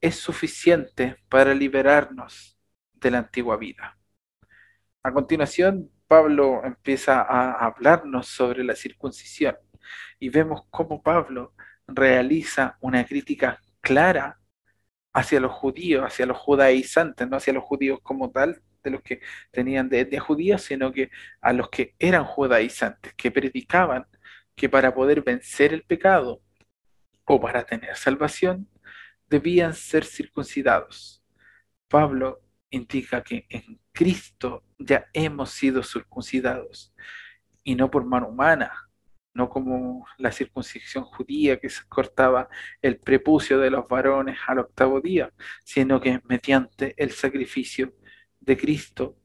es 0.00 0.16
suficiente 0.16 1.16
para 1.28 1.54
liberarnos 1.54 2.58
de 2.94 3.10
la 3.10 3.18
antigua 3.18 3.56
vida. 3.56 3.98
A 5.02 5.12
continuación, 5.12 5.90
Pablo 6.06 6.62
empieza 6.64 7.20
a 7.20 7.66
hablarnos 7.66 8.28
sobre 8.28 8.64
la 8.64 8.74
circuncisión 8.74 9.56
y 10.18 10.28
vemos 10.28 10.62
cómo 10.70 11.02
Pablo 11.02 11.54
realiza 11.86 12.76
una 12.80 13.04
crítica 13.04 13.60
clara 13.80 14.40
hacia 15.12 15.40
los 15.40 15.52
judíos, 15.52 16.04
hacia 16.04 16.26
los 16.26 16.38
judaizantes, 16.38 17.28
no 17.28 17.36
hacia 17.36 17.52
los 17.52 17.64
judíos 17.64 18.00
como 18.02 18.30
tal, 18.30 18.62
de 18.86 18.92
los 18.92 19.02
que 19.02 19.20
tenían 19.50 19.88
de 19.88 20.00
etnia 20.00 20.20
judía, 20.20 20.58
sino 20.58 20.92
que 20.92 21.10
a 21.40 21.52
los 21.52 21.68
que 21.68 21.94
eran 21.98 22.24
judaizantes, 22.24 23.14
que 23.14 23.32
predicaban 23.32 24.06
que 24.54 24.68
para 24.68 24.94
poder 24.94 25.22
vencer 25.22 25.74
el 25.74 25.82
pecado 25.82 26.40
o 27.24 27.40
para 27.40 27.64
tener 27.64 27.96
salvación, 27.96 28.68
debían 29.28 29.74
ser 29.74 30.04
circuncidados. 30.04 31.22
Pablo 31.88 32.40
indica 32.70 33.22
que 33.22 33.46
en 33.48 33.80
Cristo 33.92 34.62
ya 34.78 35.06
hemos 35.12 35.50
sido 35.50 35.82
circuncidados 35.82 36.94
y 37.64 37.74
no 37.74 37.90
por 37.90 38.04
mano 38.04 38.28
humana, 38.28 38.72
no 39.34 39.48
como 39.48 40.06
la 40.18 40.30
circuncisión 40.30 41.04
judía 41.04 41.58
que 41.58 41.68
se 41.68 41.82
cortaba 41.88 42.48
el 42.80 42.98
prepucio 42.98 43.58
de 43.58 43.70
los 43.70 43.88
varones 43.88 44.38
al 44.46 44.60
octavo 44.60 45.00
día, 45.00 45.32
sino 45.64 46.00
que 46.00 46.20
mediante 46.24 46.94
el 46.96 47.10
sacrificio 47.10 47.92
de 48.46 48.56
Cristo 48.56 49.16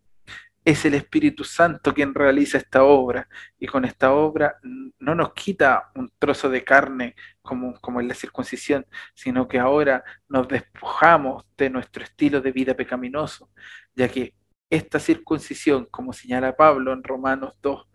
es 0.64 0.86
el 0.86 0.94
Espíritu 0.94 1.44
Santo 1.44 1.94
quien 1.94 2.14
realiza 2.14 2.58
esta 2.58 2.84
obra 2.84 3.28
y 3.58 3.66
con 3.68 3.86
esta 3.86 4.14
obra 4.14 4.58
no 4.64 5.16
nos 5.16 5.34
quita 5.34 5.92
un 5.96 6.12
trozo 6.20 6.50
de 6.50 6.64
carne 6.64 7.16
como, 7.42 7.74
como 7.82 8.00
en 8.00 8.08
la 8.08 8.14
circuncisión, 8.14 8.86
sino 9.16 9.48
que 9.48 9.58
ahora 9.58 10.04
nos 10.28 10.48
despojamos 10.48 11.46
de 11.58 11.70
nuestro 11.70 12.04
estilo 12.04 12.42
de 12.42 12.52
vida 12.52 12.76
pecaminoso, 12.76 13.50
ya 13.96 14.08
que 14.08 14.36
esta 14.70 15.00
circuncisión, 15.00 15.86
como 15.86 16.14
señala 16.14 16.56
Pablo 16.56 16.94
en 16.94 17.04
Romanos 17.04 17.56
2, 17.62 17.88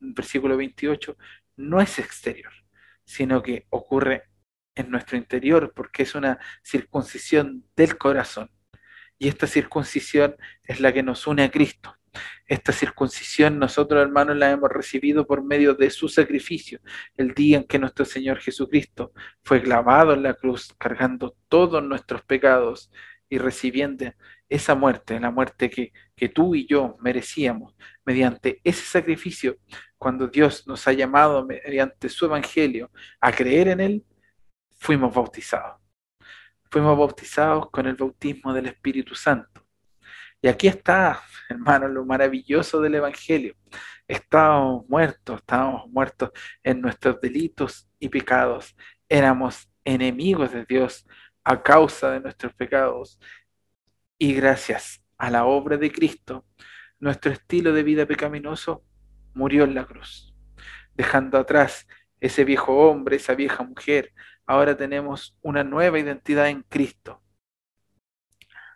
versículo 0.00 0.56
28, 0.56 1.16
no 1.56 1.80
es 1.80 1.98
exterior, 1.98 2.52
sino 3.04 3.42
que 3.42 3.66
ocurre 3.70 4.24
en 4.74 4.90
nuestro 4.90 5.16
interior 5.18 5.72
porque 5.74 6.04
es 6.04 6.14
una 6.14 6.38
circuncisión 6.62 7.64
del 7.76 7.98
corazón. 7.98 8.50
Y 9.22 9.28
esta 9.28 9.46
circuncisión 9.46 10.34
es 10.64 10.80
la 10.80 10.92
que 10.92 11.04
nos 11.04 11.28
une 11.28 11.44
a 11.44 11.50
Cristo. 11.52 11.94
Esta 12.44 12.72
circuncisión 12.72 13.56
nosotros 13.56 14.02
hermanos 14.02 14.36
la 14.36 14.50
hemos 14.50 14.68
recibido 14.68 15.28
por 15.28 15.44
medio 15.44 15.74
de 15.74 15.90
su 15.90 16.08
sacrificio, 16.08 16.80
el 17.16 17.32
día 17.32 17.58
en 17.58 17.64
que 17.64 17.78
nuestro 17.78 18.04
Señor 18.04 18.40
Jesucristo 18.40 19.12
fue 19.44 19.62
clavado 19.62 20.12
en 20.14 20.24
la 20.24 20.34
cruz, 20.34 20.74
cargando 20.76 21.36
todos 21.46 21.84
nuestros 21.84 22.24
pecados 22.24 22.90
y 23.28 23.38
recibiendo 23.38 24.12
esa 24.48 24.74
muerte, 24.74 25.20
la 25.20 25.30
muerte 25.30 25.70
que, 25.70 25.92
que 26.16 26.28
tú 26.28 26.56
y 26.56 26.66
yo 26.66 26.96
merecíamos, 26.98 27.76
mediante 28.04 28.60
ese 28.64 28.84
sacrificio, 28.84 29.58
cuando 29.98 30.26
Dios 30.26 30.66
nos 30.66 30.88
ha 30.88 30.92
llamado 30.94 31.46
mediante 31.46 32.08
su 32.08 32.24
evangelio 32.24 32.90
a 33.20 33.30
creer 33.30 33.68
en 33.68 33.78
Él, 33.78 34.04
fuimos 34.80 35.14
bautizados. 35.14 35.81
Fuimos 36.72 36.96
bautizados 36.96 37.68
con 37.68 37.86
el 37.86 37.96
bautismo 37.96 38.54
del 38.54 38.64
Espíritu 38.64 39.14
Santo. 39.14 39.62
Y 40.40 40.48
aquí 40.48 40.68
está, 40.68 41.20
hermano, 41.50 41.86
lo 41.86 42.06
maravilloso 42.06 42.80
del 42.80 42.94
Evangelio. 42.94 43.54
Estábamos 44.08 44.88
muertos, 44.88 45.40
estábamos 45.40 45.90
muertos 45.90 46.30
en 46.62 46.80
nuestros 46.80 47.20
delitos 47.20 47.90
y 47.98 48.08
pecados. 48.08 48.74
Éramos 49.06 49.68
enemigos 49.84 50.50
de 50.50 50.64
Dios 50.64 51.06
a 51.44 51.62
causa 51.62 52.10
de 52.10 52.20
nuestros 52.20 52.54
pecados. 52.54 53.20
Y 54.16 54.32
gracias 54.32 55.04
a 55.18 55.28
la 55.28 55.44
obra 55.44 55.76
de 55.76 55.92
Cristo, 55.92 56.46
nuestro 56.98 57.32
estilo 57.32 57.74
de 57.74 57.82
vida 57.82 58.06
pecaminoso 58.06 58.82
murió 59.34 59.64
en 59.64 59.74
la 59.74 59.84
cruz, 59.84 60.34
dejando 60.94 61.36
atrás 61.36 61.86
ese 62.18 62.44
viejo 62.44 62.88
hombre, 62.88 63.16
esa 63.16 63.34
vieja 63.34 63.62
mujer. 63.62 64.14
Ahora 64.46 64.76
tenemos 64.76 65.36
una 65.42 65.64
nueva 65.64 65.98
identidad 65.98 66.48
en 66.48 66.62
Cristo, 66.62 67.22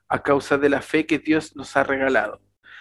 a 0.09 0.23
causa 0.23 0.59
de 0.59 0.69
la 0.69 0.83
fe 0.83 1.07
que 1.07 1.19
Dios 1.19 1.57
nos 1.57 1.77
ha 1.77 1.85
regalado. 1.85 2.41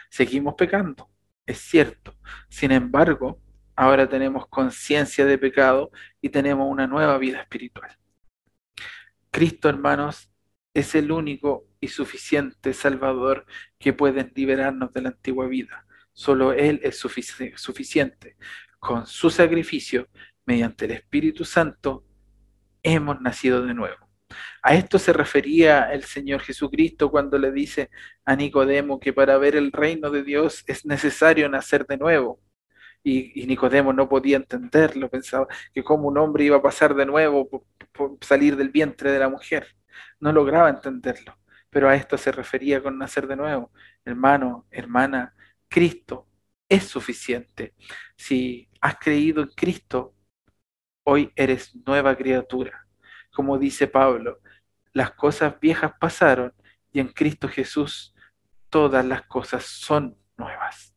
Seguimos 0.10 0.56
pecando, 0.56 1.10
es 1.46 1.60
cierto. 1.60 2.16
Sin 2.50 2.72
embargo, 2.72 3.42
ahora 3.76 4.08
tenemos 4.08 4.48
conciencia 4.48 5.26
de 5.26 5.38
pecado 5.38 5.92
y 6.22 6.30
tenemos 6.30 6.68
una 6.70 6.88
nueva 6.88 7.18
vida 7.18 7.42
espiritual. 7.42 7.98
Cristo, 9.32 9.68
hermanos, 9.68 10.32
es 10.74 10.96
el 10.96 11.12
único 11.12 11.68
y 11.80 11.88
suficiente 11.88 12.74
Salvador 12.74 13.46
que 13.80 13.94
puede 13.94 14.32
liberarnos 14.36 14.94
de 14.94 15.02
la 15.02 15.10
antigua 15.10 15.48
vida. 15.48 15.86
Solo 16.14 16.54
Él 16.54 16.80
es 16.84 16.98
suficiente. 17.00 18.38
Con 18.80 19.06
su 19.08 19.30
sacrificio, 19.30 20.08
mediante 20.46 20.86
el 20.86 20.92
Espíritu 20.92 21.44
Santo, 21.44 22.05
hemos 22.86 23.20
nacido 23.22 23.64
de 23.66 23.74
nuevo. 23.74 23.98
A 24.64 24.76
esto 24.76 25.00
se 25.00 25.14
refería 25.14 25.92
el 25.94 26.04
Señor 26.04 26.42
Jesucristo 26.42 27.12
cuando 27.12 27.38
le 27.38 27.52
dice 27.52 27.90
a 28.26 28.36
Nicodemo 28.36 29.00
que 29.00 29.14
para 29.14 29.38
ver 29.38 29.56
el 29.56 29.72
reino 29.72 30.10
de 30.10 30.24
Dios 30.24 30.64
es 30.68 30.86
necesario 30.86 31.50
nacer 31.50 31.86
de 31.88 31.98
nuevo. 31.98 32.42
y, 33.04 33.46
Nicodemo 33.48 33.94
no 33.94 34.10
podía 34.10 34.38
entenderlo, 34.38 35.10
pensaba 35.10 35.48
que 35.74 35.84
como 35.84 36.08
un 36.08 36.18
hombre 36.18 36.46
iba 36.46 36.58
a 36.58 36.62
pasar 36.62 36.96
de 36.96 37.06
nuevo 37.06 37.48
por, 37.50 38.18
salir 38.22 38.56
del 38.58 38.70
vientre 38.70 39.12
de 39.12 39.20
la 39.20 39.30
mujer, 39.30 39.68
no 40.20 40.32
lograba 40.34 40.70
entenderlo, 40.70 41.38
pero 41.70 41.90
a 41.90 41.96
esto 41.96 42.18
se 42.18 42.32
refería 42.32 42.82
con 42.82 42.98
nacer 42.98 43.28
de 43.28 43.36
nuevo. 43.36 43.72
Hermano, 44.06 44.68
hermana, 44.72 45.36
Cristo 45.70 46.28
es 46.70 46.86
suficiente. 46.86 47.76
Si 48.18 48.70
has 48.82 48.98
creído 48.98 49.44
en 49.44 49.50
Cristo, 49.50 50.15
hoy 51.06 51.32
eres 51.36 51.76
nueva 51.86 52.16
criatura. 52.16 52.86
Como 53.34 53.58
dice 53.58 53.88
Pablo, 53.88 54.40
las 54.92 55.12
cosas 55.12 55.60
viejas 55.60 55.94
pasaron 56.00 56.54
y 56.92 57.00
en 57.00 57.08
Cristo 57.08 57.48
Jesús 57.48 58.14
todas 58.70 59.06
las 59.06 59.22
cosas 59.24 59.66
son 59.66 60.18
nuevas. 60.38 60.94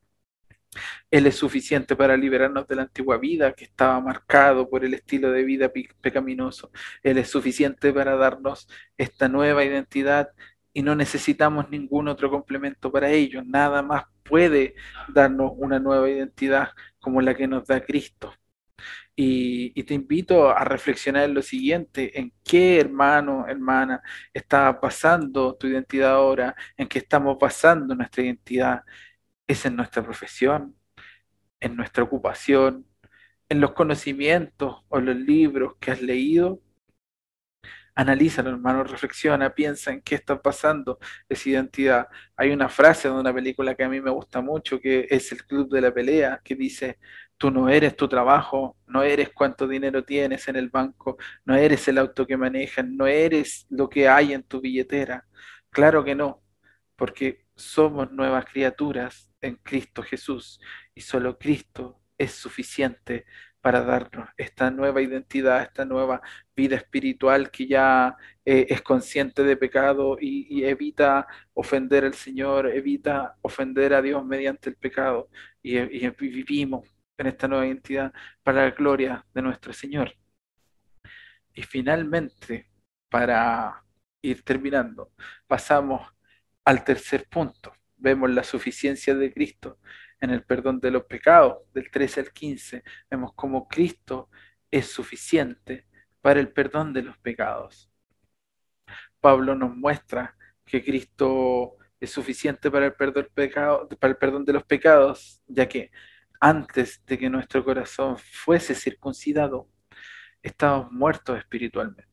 Él 1.11 1.27
es 1.27 1.35
suficiente 1.35 1.95
para 1.95 2.17
liberarnos 2.17 2.67
de 2.67 2.75
la 2.75 2.83
antigua 2.83 3.17
vida 3.17 3.53
que 3.53 3.65
estaba 3.65 3.99
marcado 3.99 4.69
por 4.69 4.83
el 4.85 4.93
estilo 4.93 5.31
de 5.31 5.43
vida 5.43 5.71
pecaminoso. 6.01 6.71
Él 7.03 7.17
es 7.17 7.29
suficiente 7.29 7.91
para 7.93 8.15
darnos 8.15 8.67
esta 8.97 9.27
nueva 9.27 9.63
identidad 9.63 10.29
y 10.73 10.81
no 10.81 10.95
necesitamos 10.95 11.69
ningún 11.69 12.07
otro 12.07 12.29
complemento 12.29 12.91
para 12.91 13.09
ello. 13.09 13.43
Nada 13.43 13.81
más 13.81 14.05
puede 14.23 14.75
darnos 15.07 15.51
una 15.55 15.79
nueva 15.79 16.09
identidad 16.09 16.69
como 16.99 17.21
la 17.21 17.35
que 17.35 17.47
nos 17.47 17.65
da 17.65 17.81
Cristo. 17.81 18.33
Y, 19.21 19.83
te 19.83 19.93
invito 19.95 20.49
a 20.49 20.63
reflexionar 20.63 21.25
en 21.25 21.33
lo 21.33 21.41
siguiente, 21.41 22.17
en 22.17 22.31
qué 22.43 22.79
hermano, 22.79 23.45
hermana, 23.49 24.01
está 24.33 24.79
pasando 24.79 25.55
tu 25.55 25.67
identidad 25.67 26.11
ahora, 26.13 26.55
en 26.77 26.87
qué 26.87 26.99
estamos 26.99 27.37
pasando 27.37 27.95
nuestra 27.95 28.23
identidad. 28.23 28.83
¿Es 29.47 29.65
en 29.65 29.75
nuestra 29.75 30.03
profesión? 30.03 30.75
¿En 31.59 31.75
nuestra 31.75 32.03
ocupación? 32.03 32.87
¿En 33.49 33.59
los 33.61 33.73
conocimientos 33.73 34.85
o 34.89 34.99
los 35.01 35.17
libros 35.17 35.75
que 35.81 35.91
has 35.91 36.01
leído? 36.01 36.61
Analízalo, 37.95 38.51
hermano, 38.51 38.85
reflexiona, 38.85 39.53
piensa 39.53 39.91
en 39.91 40.01
qué 40.01 40.15
está 40.15 40.41
pasando 40.41 40.99
esa 41.27 41.49
identidad. 41.49 42.07
Hay 42.37 42.51
una 42.51 42.69
frase 42.69 43.09
de 43.09 43.15
una 43.15 43.33
película 43.33 43.75
que 43.75 43.83
a 43.83 43.89
mí 43.89 43.99
me 43.99 44.11
gusta 44.11 44.41
mucho, 44.41 44.79
que 44.79 45.07
es 45.09 45.31
El 45.33 45.45
Club 45.45 45.69
de 45.69 45.81
la 45.81 45.93
Pelea, 45.93 46.39
que 46.41 46.55
dice, 46.55 46.99
tú 47.39 47.51
no 47.51 47.69
eres 47.69 47.95
tu 47.95 48.07
trabajo, 48.09 48.77
no 48.85 49.01
eres 49.03 49.29
cuánto 49.29 49.67
dinero 49.67 50.03
tienes 50.03 50.47
en 50.49 50.57
el 50.57 50.69
banco, 50.69 51.17
no 51.45 51.55
eres 51.55 51.87
el 51.87 51.97
auto 51.97 52.27
que 52.27 52.37
manejas, 52.37 52.85
no 52.85 53.07
eres 53.07 53.65
lo 53.69 53.89
que 53.89 54.09
hay 54.09 54.33
en 54.33 54.43
tu 54.43 54.61
billetera. 54.61 55.25
Claro 55.71 56.03
que 56.03 56.15
no, 56.15 56.43
porque 56.97 57.45
somos 57.55 58.11
nuevas 58.11 58.45
criaturas 58.45 59.31
en 59.41 59.55
Cristo 59.55 60.03
Jesús 60.03 60.59
y 60.93 61.01
solo 61.01 61.37
Cristo 61.39 62.01
es 62.17 62.33
suficiente 62.33 63.25
para 63.61 63.83
darnos 63.83 64.29
esta 64.37 64.69
nueva 64.69 65.01
identidad, 65.01 65.61
esta 65.61 65.85
nueva 65.85 66.21
vida 66.55 66.75
espiritual 66.75 67.51
que 67.51 67.67
ya 67.67 68.17
eh, 68.45 68.67
es 68.69 68.81
consciente 68.81 69.43
de 69.43 69.55
pecado 69.57 70.17
y, 70.19 70.63
evita 70.65 71.27
ofender 71.53 72.03
al 72.05 72.13
Señor, 72.15 72.67
evita 72.67 73.37
ofender 73.41 73.93
a 73.93 74.01
Dios 74.01 74.25
mediante 74.25 74.69
el 74.69 74.75
pecado 74.75 75.29
y, 75.61 75.77
y 75.77 76.09
vivimos 76.09 76.98
en 77.19 77.27
esta 77.27 77.47
nueva 77.47 77.67
identidad 77.67 78.13
para 78.43 78.63
la 78.65 78.71
gloria 78.71 79.25
de 79.33 79.41
nuestro 79.41 79.73
Señor. 79.73 80.13
Y 81.53 81.63
finalmente, 81.63 82.69
para 83.09 83.83
ir 84.21 84.43
terminando, 84.43 85.11
pasamos 85.47 86.07
al 86.65 86.83
tercer 86.83 87.27
punto. 87.29 87.73
Vemos 87.97 88.29
la 88.29 88.43
suficiencia 88.43 89.15
de 89.15 89.33
Cristo 89.33 89.79
en 90.21 90.29
el 90.31 90.43
perdón 90.43 90.79
de 90.79 90.91
los 90.91 91.03
pecados, 91.05 91.57
del 91.73 91.89
13 91.89 92.21
al 92.21 92.31
15, 92.31 92.83
vemos 93.09 93.31
cómo 93.35 93.67
Cristo 93.67 94.29
es 94.69 94.87
suficiente 94.87 95.87
para 96.21 96.39
el 96.39 96.51
perdón 96.51 96.93
de 96.93 97.03
los 97.03 97.17
pecados. 97.17 97.89
Pablo 99.19 99.55
nos 99.55 99.75
muestra 99.75 100.35
que 100.65 100.83
Cristo 100.83 101.77
es 101.99 102.11
suficiente 102.11 102.69
para 102.71 102.87
el 102.87 102.93
perdón, 102.93 103.27
pecado, 103.33 103.87
para 103.99 104.11
el 104.11 104.17
perdón 104.17 104.45
de 104.45 104.53
los 104.53 104.63
pecados, 104.63 105.41
ya 105.47 105.67
que 105.67 105.91
antes 106.39 107.03
de 107.05 107.17
que 107.17 107.29
nuestro 107.29 107.63
corazón 107.63 108.17
fuese 108.17 108.73
circuncidado, 108.75 109.69
estábamos 110.41 110.91
muertos 110.91 111.37
espiritualmente 111.37 112.07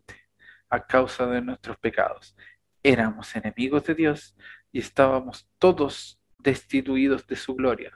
a 0.69 0.85
causa 0.85 1.27
de 1.27 1.41
nuestros 1.41 1.77
pecados. 1.79 2.37
Éramos 2.83 3.35
enemigos 3.37 3.85
de 3.85 3.95
Dios 3.95 4.37
y 4.73 4.81
estábamos 4.81 5.49
todos 5.59 6.21
destituidos 6.39 7.27
de 7.27 7.37
su 7.37 7.55
gloria. 7.55 7.93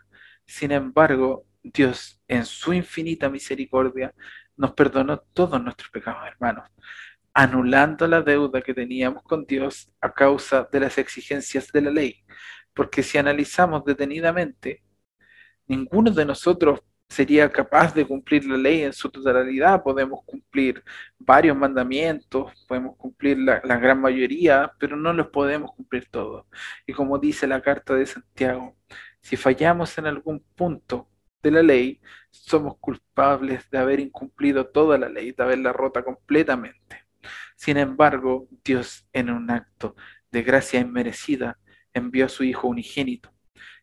Sin 0.46 0.72
embargo, 0.72 1.46
Dios, 1.62 2.20
en 2.26 2.44
su 2.44 2.72
infinita 2.72 3.28
misericordia, 3.28 4.14
nos 4.56 4.72
perdonó 4.72 5.18
todos 5.18 5.62
nuestros 5.62 5.90
pecados, 5.90 6.26
hermanos, 6.26 6.68
anulando 7.34 8.06
la 8.06 8.22
deuda 8.22 8.62
que 8.62 8.74
teníamos 8.74 9.22
con 9.22 9.44
Dios 9.46 9.90
a 10.00 10.12
causa 10.12 10.68
de 10.70 10.80
las 10.80 10.98
exigencias 10.98 11.70
de 11.72 11.82
la 11.82 11.90
ley. 11.90 12.24
Porque 12.74 13.02
si 13.02 13.18
analizamos 13.18 13.84
detenidamente, 13.84 14.82
ninguno 15.70 16.10
de 16.10 16.24
nosotros 16.24 16.80
sería 17.08 17.48
capaz 17.48 17.94
de 17.94 18.04
cumplir 18.04 18.44
la 18.44 18.56
ley 18.56 18.82
en 18.82 18.92
su 18.92 19.08
totalidad. 19.08 19.82
Podemos 19.84 20.20
cumplir 20.24 20.82
varios 21.16 21.56
mandamientos, 21.56 22.52
podemos 22.66 22.96
cumplir 22.96 23.38
la, 23.38 23.60
gran 23.60 24.00
mayoría, 24.00 24.72
pero 24.80 24.96
no 24.96 25.12
los 25.12 25.28
podemos 25.28 25.70
cumplir 25.72 26.08
todos. 26.10 26.44
Y 26.86 26.92
como 26.92 27.18
dice 27.18 27.46
la 27.46 27.60
carta 27.62 27.94
de 27.94 28.04
Santiago, 28.04 28.76
si 29.20 29.36
fallamos 29.36 29.96
en 29.98 30.06
algún 30.06 30.40
punto 30.56 31.08
de 31.40 31.52
la 31.52 31.62
ley, 31.62 32.00
somos 32.30 32.76
culpables 32.78 33.70
de 33.70 33.78
haber 33.78 34.00
incumplido 34.00 34.66
toda 34.66 34.98
la 34.98 35.08
ley, 35.08 35.30
de 35.30 35.42
haberla 35.44 35.72
rota 35.72 36.02
completamente. 36.02 37.06
Sin 37.54 37.76
embargo, 37.76 38.48
Dios, 38.64 39.06
en 39.12 39.30
un 39.30 39.50
acto 39.52 39.94
de 40.32 40.42
gracia 40.42 40.80
inmerecida, 40.80 41.58
envió 41.94 42.26
a 42.26 42.28
su 42.28 42.42
Hijo 42.42 42.66
unigénito, 42.66 43.32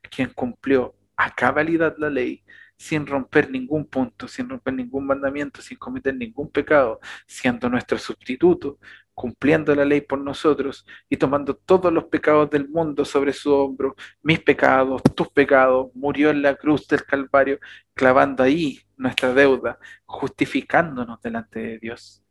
quien 0.09 0.31
cumplió 0.31 0.96
a 1.17 1.33
cabalidad 1.35 1.95
la 1.97 2.09
ley 2.09 2.43
sin 2.77 3.07
romper 3.07 3.49
ningún 3.49 3.87
punto, 3.87 4.27
sin 4.27 4.49
romper 4.49 4.73
ningún 4.75 5.07
mandamiento, 5.07 5.61
sin 5.61 5.77
cometer 5.77 6.15
ningún 6.15 6.49
pecado, 6.51 6.99
siendo 7.25 7.69
nuestro 7.69 7.97
sustituto, 7.97 8.77
cumpliendo 9.15 9.73
la 9.73 9.83
ley 9.83 10.01
por 10.01 10.19
nosotros 10.19 10.85
y 11.09 11.17
tomando 11.17 11.55
todos 11.55 11.91
los 11.91 12.05
pecados 12.05 12.51
del 12.51 12.69
mundo 12.69 13.03
sobre 13.03 13.33
su 13.33 13.51
hombro, 13.51 13.95
mis 14.21 14.39
pecados, 14.39 15.01
tus 15.15 15.29
pecados, 15.29 15.87
murió 15.95 16.29
en 16.29 16.43
la 16.43 16.55
cruz 16.55 16.87
del 16.87 17.03
Calvario, 17.03 17.59
clavando 17.95 18.43
ahí 18.43 18.79
nuestra 18.95 19.33
deuda, 19.33 19.79
justificándonos 20.05 21.19
delante 21.21 21.59
de 21.59 21.79
Dios. 21.79 22.23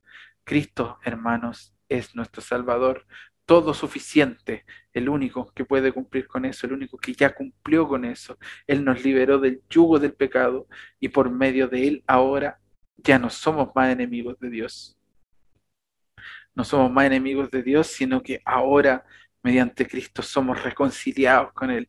Cristo, 0.45 0.99
hermanos, 1.03 1.75
es 1.89 2.15
nuestro 2.15 2.41
Salvador, 2.41 3.05
todo 3.47 3.73
suficiente, 3.73 4.67
el 4.93 5.09
único 5.09 5.53
que 5.55 5.65
puede 5.65 5.93
cumplir 5.93 6.27
con 6.27 6.45
eso, 6.45 6.67
el 6.67 6.73
único 6.73 6.99
que 6.99 7.15
ya 7.15 7.35
cumplió 7.35 7.87
con 7.89 8.05
eso. 8.05 8.37
Él 8.67 8.85
nos 8.85 9.03
liberó 9.05 9.39
del 9.39 9.63
yugo 9.71 9.99
del 10.01 10.15
pecado 10.15 10.67
y 11.01 11.09
por 11.09 11.31
medio 11.31 11.69
de 11.69 11.87
Él 11.89 12.05
ahora 12.07 12.61
ya 12.97 13.19
no 13.19 13.31
somos 13.31 13.71
más 13.75 13.91
enemigos 13.93 14.39
de 14.41 14.51
Dios. 14.51 14.99
No 16.55 16.65
somos 16.65 16.91
más 16.91 17.07
enemigos 17.07 17.51
de 17.51 17.63
Dios, 17.63 17.87
sino 17.87 18.23
que 18.23 18.43
ahora 18.45 19.05
mediante 19.43 19.87
Cristo 19.87 20.23
somos 20.23 20.63
reconciliados 20.63 21.53
con 21.53 21.71
Él. 21.71 21.89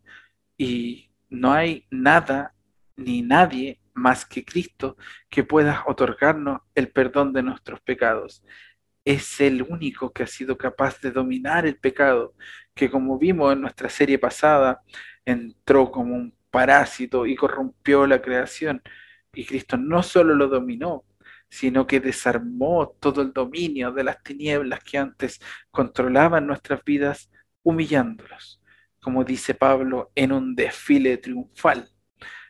Y 0.58 1.10
no 1.30 1.54
hay 1.54 1.88
nada 1.90 2.54
ni 2.96 3.22
nadie 3.24 3.80
más 3.94 4.26
que 4.26 4.46
Cristo 4.46 4.96
que 5.30 5.44
pueda 5.44 5.84
otorgarnos 5.88 6.62
el 6.76 6.92
perdón 6.92 7.34
de 7.34 7.42
nuestros 7.42 7.82
pecados 7.82 8.44
es 9.08 9.40
el 9.40 9.62
único 9.64 10.12
que 10.12 10.24
ha 10.24 10.28
sido 10.28 10.58
capaz 10.58 11.00
de 11.00 11.12
dominar 11.12 11.66
el 11.66 11.78
pecado, 11.78 12.36
que 12.76 12.92
como 12.92 13.18
vimos 13.18 13.54
en 13.54 13.62
nuestra 13.62 13.90
serie 13.90 14.20
pasada, 14.20 14.82
entró 15.26 15.90
como 15.92 16.14
un 16.14 16.36
parásito 16.52 17.26
y 17.26 17.38
corrompió 17.38 18.06
la 18.06 18.22
creación. 18.22 18.82
Y 19.34 19.46
Cristo 19.46 19.78
no 19.78 20.04
solo 20.04 20.36
lo 20.36 20.50
dominó, 20.50 21.06
sino 21.50 21.88
que 21.88 22.02
desarmó 22.02 22.98
todo 23.00 23.22
el 23.22 23.32
dominio 23.32 23.94
de 23.94 24.04
las 24.04 24.22
tinieblas 24.24 24.84
que 24.84 24.98
antes 24.98 25.40
controlaban 25.72 26.46
nuestras 26.46 26.84
vidas, 26.84 27.32
humillándolos, 27.64 28.62
como 29.02 29.24
dice 29.24 29.54
Pablo, 29.54 30.12
en 30.16 30.34
un 30.34 30.54
desfile 30.54 31.18
triunfal. 31.18 31.90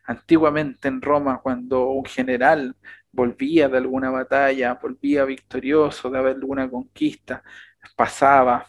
Antiguamente 0.08 0.88
en 0.88 1.02
Roma, 1.02 1.42
cuando 1.44 1.90
un 1.90 2.06
general 2.06 2.76
volvía 3.12 3.70
de 3.70 3.78
alguna 3.78 4.10
batalla, 4.12 4.76
volvía 4.76 5.26
victorioso 5.26 6.10
de 6.10 6.20
alguna 6.20 6.70
conquista, 6.70 7.44
pasaba 7.96 8.68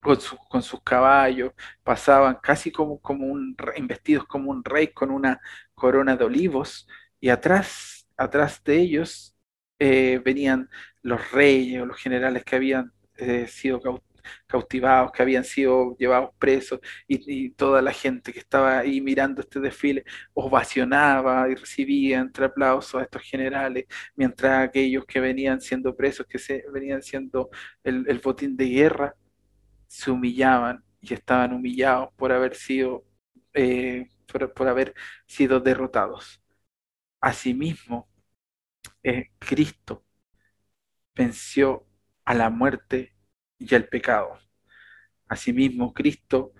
con, 0.00 0.18
con 0.48 0.62
sus 0.62 0.82
caballos, 0.82 1.52
pasaban 1.82 2.38
casi 2.42 2.70
como, 2.72 3.00
como 3.00 3.26
un 3.26 3.56
investidos 3.76 4.26
como 4.26 4.50
un 4.50 4.64
rey 4.64 4.88
con 4.92 5.10
una 5.10 5.40
corona 5.74 6.16
de 6.16 6.24
olivos, 6.24 6.86
y 7.20 7.30
atrás, 7.30 8.06
atrás 8.16 8.62
de 8.64 8.78
ellos 8.80 9.36
eh, 9.78 10.20
venían 10.24 10.70
los 11.02 11.30
reyes 11.32 11.82
o 11.82 11.86
los 11.86 11.98
generales 11.98 12.44
que 12.44 12.56
habían 12.56 12.92
eh, 13.16 13.46
sido 13.48 13.80
cautivados, 14.46 15.12
que 15.12 15.22
habían 15.22 15.44
sido 15.44 15.96
llevados 15.98 16.30
presos, 16.38 16.80
y, 17.08 17.50
toda 17.50 17.82
la 17.82 17.92
gente 17.92 18.32
que 18.32 18.38
estaba 18.40 18.78
ahí 18.80 19.00
mirando 19.00 19.40
este 19.40 19.60
desfile 19.60 20.04
ovacionaba 20.34 21.48
y 21.50 21.54
recibía 21.54 22.18
entre 22.20 22.46
aplausos 22.46 23.00
a 23.00 23.04
estos 23.04 23.22
generales, 23.22 23.86
mientras 24.16 24.68
aquellos 24.68 25.04
que 25.06 25.20
venían 25.20 25.60
siendo 25.60 25.94
presos, 25.96 26.26
que 26.26 26.38
se, 26.38 26.64
venían 26.72 27.02
siendo 27.02 27.50
el, 27.84 28.04
el 28.08 28.18
botín 28.18 28.56
de 28.56 28.66
guerra, 28.68 29.14
se 29.86 30.10
humillaban 30.10 30.84
y 31.00 31.14
estaban 31.14 31.52
humillados 31.52 32.12
por 32.16 32.32
haber 32.32 32.54
sido, 32.56 33.04
eh, 33.54 34.08
por, 34.54 34.68
haber 34.68 34.94
sido 35.26 35.60
derrotados. 35.60 36.42
Asimismo, 37.20 38.08
eh, 39.02 39.30
Cristo 39.38 40.04
venció 41.14 41.86
a 42.24 42.34
la 42.34 42.50
muerte 42.50 43.13
y 43.68 43.74
al 43.74 43.86
pecado. 43.86 44.38
Asimismo, 45.28 45.92
Cristo 45.92 46.52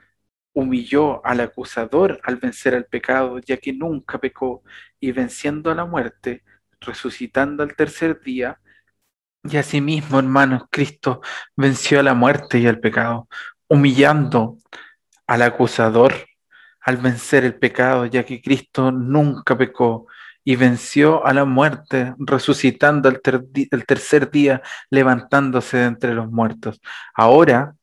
humilló 0.52 1.24
al 1.26 1.40
acusador 1.40 2.20
al 2.24 2.36
vencer 2.36 2.74
al 2.74 2.86
pecado, 2.86 3.38
ya 3.40 3.56
que 3.56 3.72
nunca 3.72 4.18
pecó, 4.18 4.62
y 5.00 5.12
venciendo 5.12 5.70
a 5.70 5.74
la 5.74 5.84
muerte, 5.84 6.44
resucitando 6.80 7.62
al 7.62 7.74
tercer 7.74 8.20
día, 8.20 8.60
y 9.44 9.58
asimismo, 9.58 10.18
hermanos, 10.18 10.64
Cristo 10.70 11.20
venció 11.54 12.00
a 12.00 12.02
la 12.02 12.14
muerte 12.14 12.58
y 12.58 12.66
al 12.66 12.80
pecado, 12.80 13.28
humillando 13.68 14.58
al 15.26 15.42
acusador 15.42 16.14
al 16.80 16.96
vencer 16.98 17.44
el 17.44 17.54
pecado, 17.58 18.06
ya 18.06 18.24
que 18.24 18.40
Cristo 18.40 18.90
nunca 18.90 19.56
pecó 19.56 20.06
y 20.44 20.57
venció 20.57 21.26
a 21.26 21.33
la 21.33 21.46
muerte, 21.46 22.14
resucitando 22.18 23.09
el, 23.09 23.20
tercer 23.87 24.30
día, 24.30 24.62
levantándose 24.90 25.78
de 25.78 25.85
entre 25.85 26.14
los 26.14 26.30
muertos. 26.30 26.80
Ahora, 27.14 27.74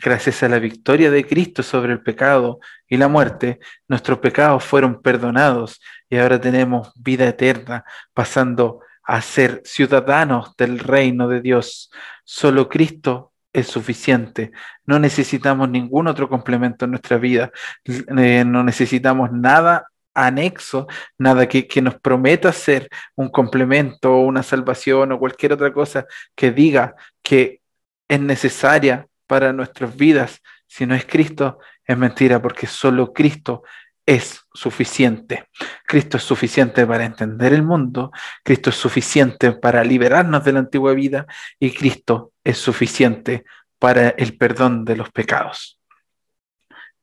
gracias 0.00 0.42
a 0.42 0.48
la 0.48 0.60
victoria 0.60 1.10
de 1.10 1.26
Cristo 1.26 1.62
sobre 1.62 1.92
el 1.92 2.02
pecado 2.02 2.60
y 2.88 2.96
la 2.96 3.08
muerte, 3.08 3.58
nuestros 3.88 4.18
pecados 4.18 4.64
fueron 4.64 5.02
perdonados 5.02 5.80
y 6.08 6.18
ahora 6.18 6.40
tenemos 6.40 6.92
vida 6.94 7.26
eterna, 7.26 7.84
pasando 8.12 8.80
a 9.02 9.20
ser 9.20 9.60
ciudadanos 9.64 10.56
del 10.56 10.78
reino 10.78 11.28
de 11.28 11.40
Dios. 11.40 11.90
Solo 12.24 12.68
Cristo 12.68 13.32
es 13.52 13.66
suficiente. 13.66 14.52
No 14.86 14.98
necesitamos 14.98 15.68
ningún 15.68 16.06
otro 16.06 16.28
complemento 16.28 16.84
en 16.84 16.92
nuestra 16.92 17.18
vida. 17.18 17.50
Eh, 17.84 18.44
no 18.46 18.64
necesitamos 18.64 19.32
nada 19.32 19.88
anexo, 20.14 20.86
nada 21.18 21.48
que, 21.48 21.66
que, 21.66 21.82
nos 21.82 21.96
prometa 21.96 22.52
ser 22.52 22.88
un 23.16 23.28
complemento 23.28 24.14
o 24.14 24.20
una 24.20 24.42
salvación 24.42 25.12
o 25.12 25.18
cualquier 25.18 25.52
otra 25.52 25.72
cosa 25.72 26.06
que 26.34 26.52
diga 26.52 26.94
que 27.22 27.60
es 28.08 28.20
necesaria 28.20 29.06
para 29.26 29.52
nuestras 29.52 29.96
vidas. 29.96 30.40
Si 30.66 30.86
no 30.86 30.94
es 30.94 31.04
Cristo, 31.04 31.58
es 31.84 31.96
mentira 31.98 32.40
porque 32.40 32.66
solo 32.66 33.12
Cristo 33.12 33.62
es 34.06 34.42
suficiente. 34.52 35.48
Cristo 35.86 36.16
es 36.16 36.22
suficiente 36.22 36.86
para 36.86 37.04
entender 37.04 37.52
el 37.52 37.62
mundo, 37.62 38.10
Cristo 38.42 38.70
es 38.70 38.76
suficiente 38.76 39.52
para 39.52 39.84
liberarnos 39.84 40.44
de 40.44 40.52
la 40.52 40.58
antigua 40.60 40.92
vida 40.94 41.26
y 41.58 41.72
Cristo 41.72 42.32
es 42.42 42.58
suficiente 42.58 43.44
para 43.78 44.10
el 44.10 44.36
perdón 44.36 44.84
de 44.84 44.96
los 44.96 45.10
pecados. 45.10 45.78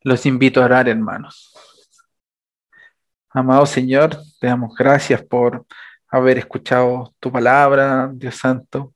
Los 0.03 0.25
invito 0.25 0.61
a 0.61 0.65
orar, 0.65 0.89
hermanos. 0.89 1.50
Amado 3.33 3.65
Señor, 3.65 4.17
te 4.41 4.47
damos 4.47 4.75
gracias 4.75 5.23
por 5.23 5.65
haber 6.09 6.37
escuchado 6.37 7.13
tu 7.19 7.31
palabra, 7.31 8.11
Dios 8.13 8.35
Santo. 8.35 8.93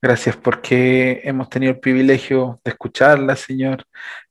Gracias 0.00 0.36
porque 0.36 1.20
hemos 1.24 1.50
tenido 1.50 1.72
el 1.72 1.80
privilegio 1.80 2.60
de 2.64 2.70
escucharla, 2.70 3.36
Señor. 3.36 3.84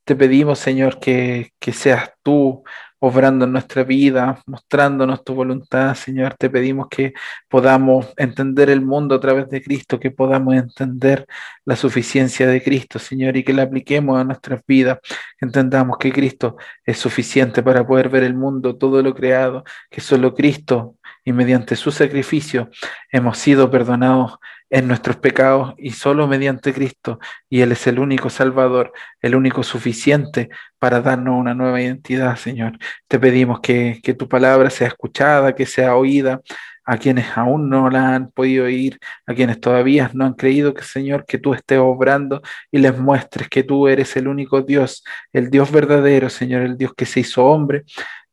Te 0.03 0.15
pedimos, 0.15 0.57
Señor, 0.57 0.99
que, 0.99 1.51
que 1.59 1.71
seas 1.71 2.11
tú 2.23 2.63
obrando 3.05 3.43
en 3.43 3.51
nuestra 3.51 3.83
vida, 3.83 4.41
mostrándonos 4.45 5.25
tu 5.25 5.35
voluntad, 5.35 5.93
Señor. 5.93 6.35
Te 6.39 6.49
pedimos 6.49 6.87
que 6.87 7.13
podamos 7.49 8.13
entender 8.15 8.69
el 8.69 8.79
mundo 8.79 9.15
a 9.15 9.19
través 9.19 9.49
de 9.49 9.61
Cristo, 9.61 9.99
que 9.99 10.09
podamos 10.09 10.53
entender 10.55 11.27
la 11.65 11.75
suficiencia 11.75 12.47
de 12.47 12.63
Cristo, 12.63 12.99
Señor, 12.99 13.35
y 13.35 13.43
que 13.43 13.51
la 13.51 13.63
apliquemos 13.63 14.17
a 14.17 14.23
nuestras 14.23 14.61
vidas. 14.65 14.99
Entendamos 15.41 15.97
que 15.97 16.13
Cristo 16.13 16.55
es 16.85 16.97
suficiente 16.97 17.61
para 17.61 17.85
poder 17.85 18.07
ver 18.07 18.23
el 18.23 18.35
mundo, 18.35 18.77
todo 18.77 19.03
lo 19.03 19.13
creado, 19.13 19.65
que 19.89 19.99
solo 19.99 20.33
Cristo 20.33 20.95
y 21.23 21.33
mediante 21.33 21.75
su 21.75 21.91
sacrificio 21.91 22.69
hemos 23.11 23.37
sido 23.37 23.71
perdonados 23.71 24.37
en 24.69 24.87
nuestros 24.87 25.17
pecados 25.17 25.75
y 25.77 25.91
solo 25.91 26.27
mediante 26.27 26.73
Cristo. 26.73 27.19
Y 27.49 27.61
Él 27.61 27.71
es 27.71 27.85
el 27.85 27.99
único 27.99 28.29
Salvador, 28.31 28.91
el 29.21 29.35
único 29.35 29.61
suficiente 29.61 30.49
para 30.79 30.99
darnos 31.01 31.39
una 31.39 31.53
nueva 31.53 31.79
identidad, 31.79 32.35
Señor. 32.37 32.79
Te 33.07 33.19
pedimos 33.19 33.59
que, 33.59 33.99
que 34.03 34.15
tu 34.15 34.27
palabra 34.27 34.71
sea 34.71 34.87
escuchada, 34.87 35.53
que 35.53 35.67
sea 35.67 35.95
oída 35.95 36.41
a 36.85 36.97
quienes 36.97 37.37
aún 37.37 37.69
no 37.69 37.89
la 37.89 38.15
han 38.15 38.31
podido 38.31 38.65
oír, 38.65 38.99
a 39.25 39.33
quienes 39.33 39.59
todavía 39.59 40.09
no 40.13 40.25
han 40.25 40.33
creído 40.33 40.73
que 40.73 40.83
Señor, 40.83 41.25
que 41.25 41.37
tú 41.37 41.53
estés 41.53 41.79
obrando 41.79 42.41
y 42.71 42.79
les 42.79 42.97
muestres 42.97 43.47
que 43.49 43.63
tú 43.63 43.87
eres 43.87 44.15
el 44.17 44.27
único 44.27 44.61
Dios, 44.61 45.03
el 45.31 45.49
Dios 45.49 45.71
verdadero, 45.71 46.29
Señor, 46.29 46.63
el 46.63 46.77
Dios 46.77 46.93
que 46.95 47.05
se 47.05 47.21
hizo 47.21 47.45
hombre 47.45 47.83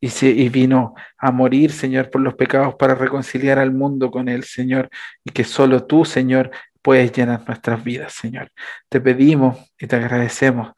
y, 0.00 0.08
y 0.26 0.48
vino 0.48 0.94
a 1.18 1.30
morir, 1.30 1.72
Señor, 1.72 2.10
por 2.10 2.20
los 2.20 2.34
pecados 2.34 2.74
para 2.76 2.94
reconciliar 2.94 3.58
al 3.58 3.72
mundo 3.72 4.10
con 4.10 4.28
Él, 4.28 4.44
Señor, 4.44 4.88
y 5.24 5.30
que 5.30 5.44
solo 5.44 5.86
tú, 5.86 6.04
Señor, 6.04 6.50
puedes 6.82 7.12
llenar 7.12 7.46
nuestras 7.46 7.82
vidas, 7.84 8.12
Señor. 8.12 8.50
Te 8.88 9.00
pedimos 9.00 9.58
y 9.78 9.86
te 9.86 9.96
agradecemos 9.96 10.72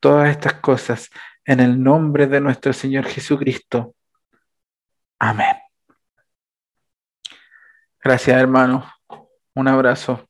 todas 0.00 0.30
estas 0.30 0.54
cosas 0.54 1.10
en 1.44 1.60
el 1.60 1.82
nombre 1.82 2.26
de 2.26 2.40
nuestro 2.40 2.72
Señor 2.72 3.06
Jesucristo. 3.06 3.94
Amén. 5.18 5.56
Gracias, 8.02 8.38
hermano. 8.38 8.86
Un 9.54 9.68
abrazo. 9.68 10.28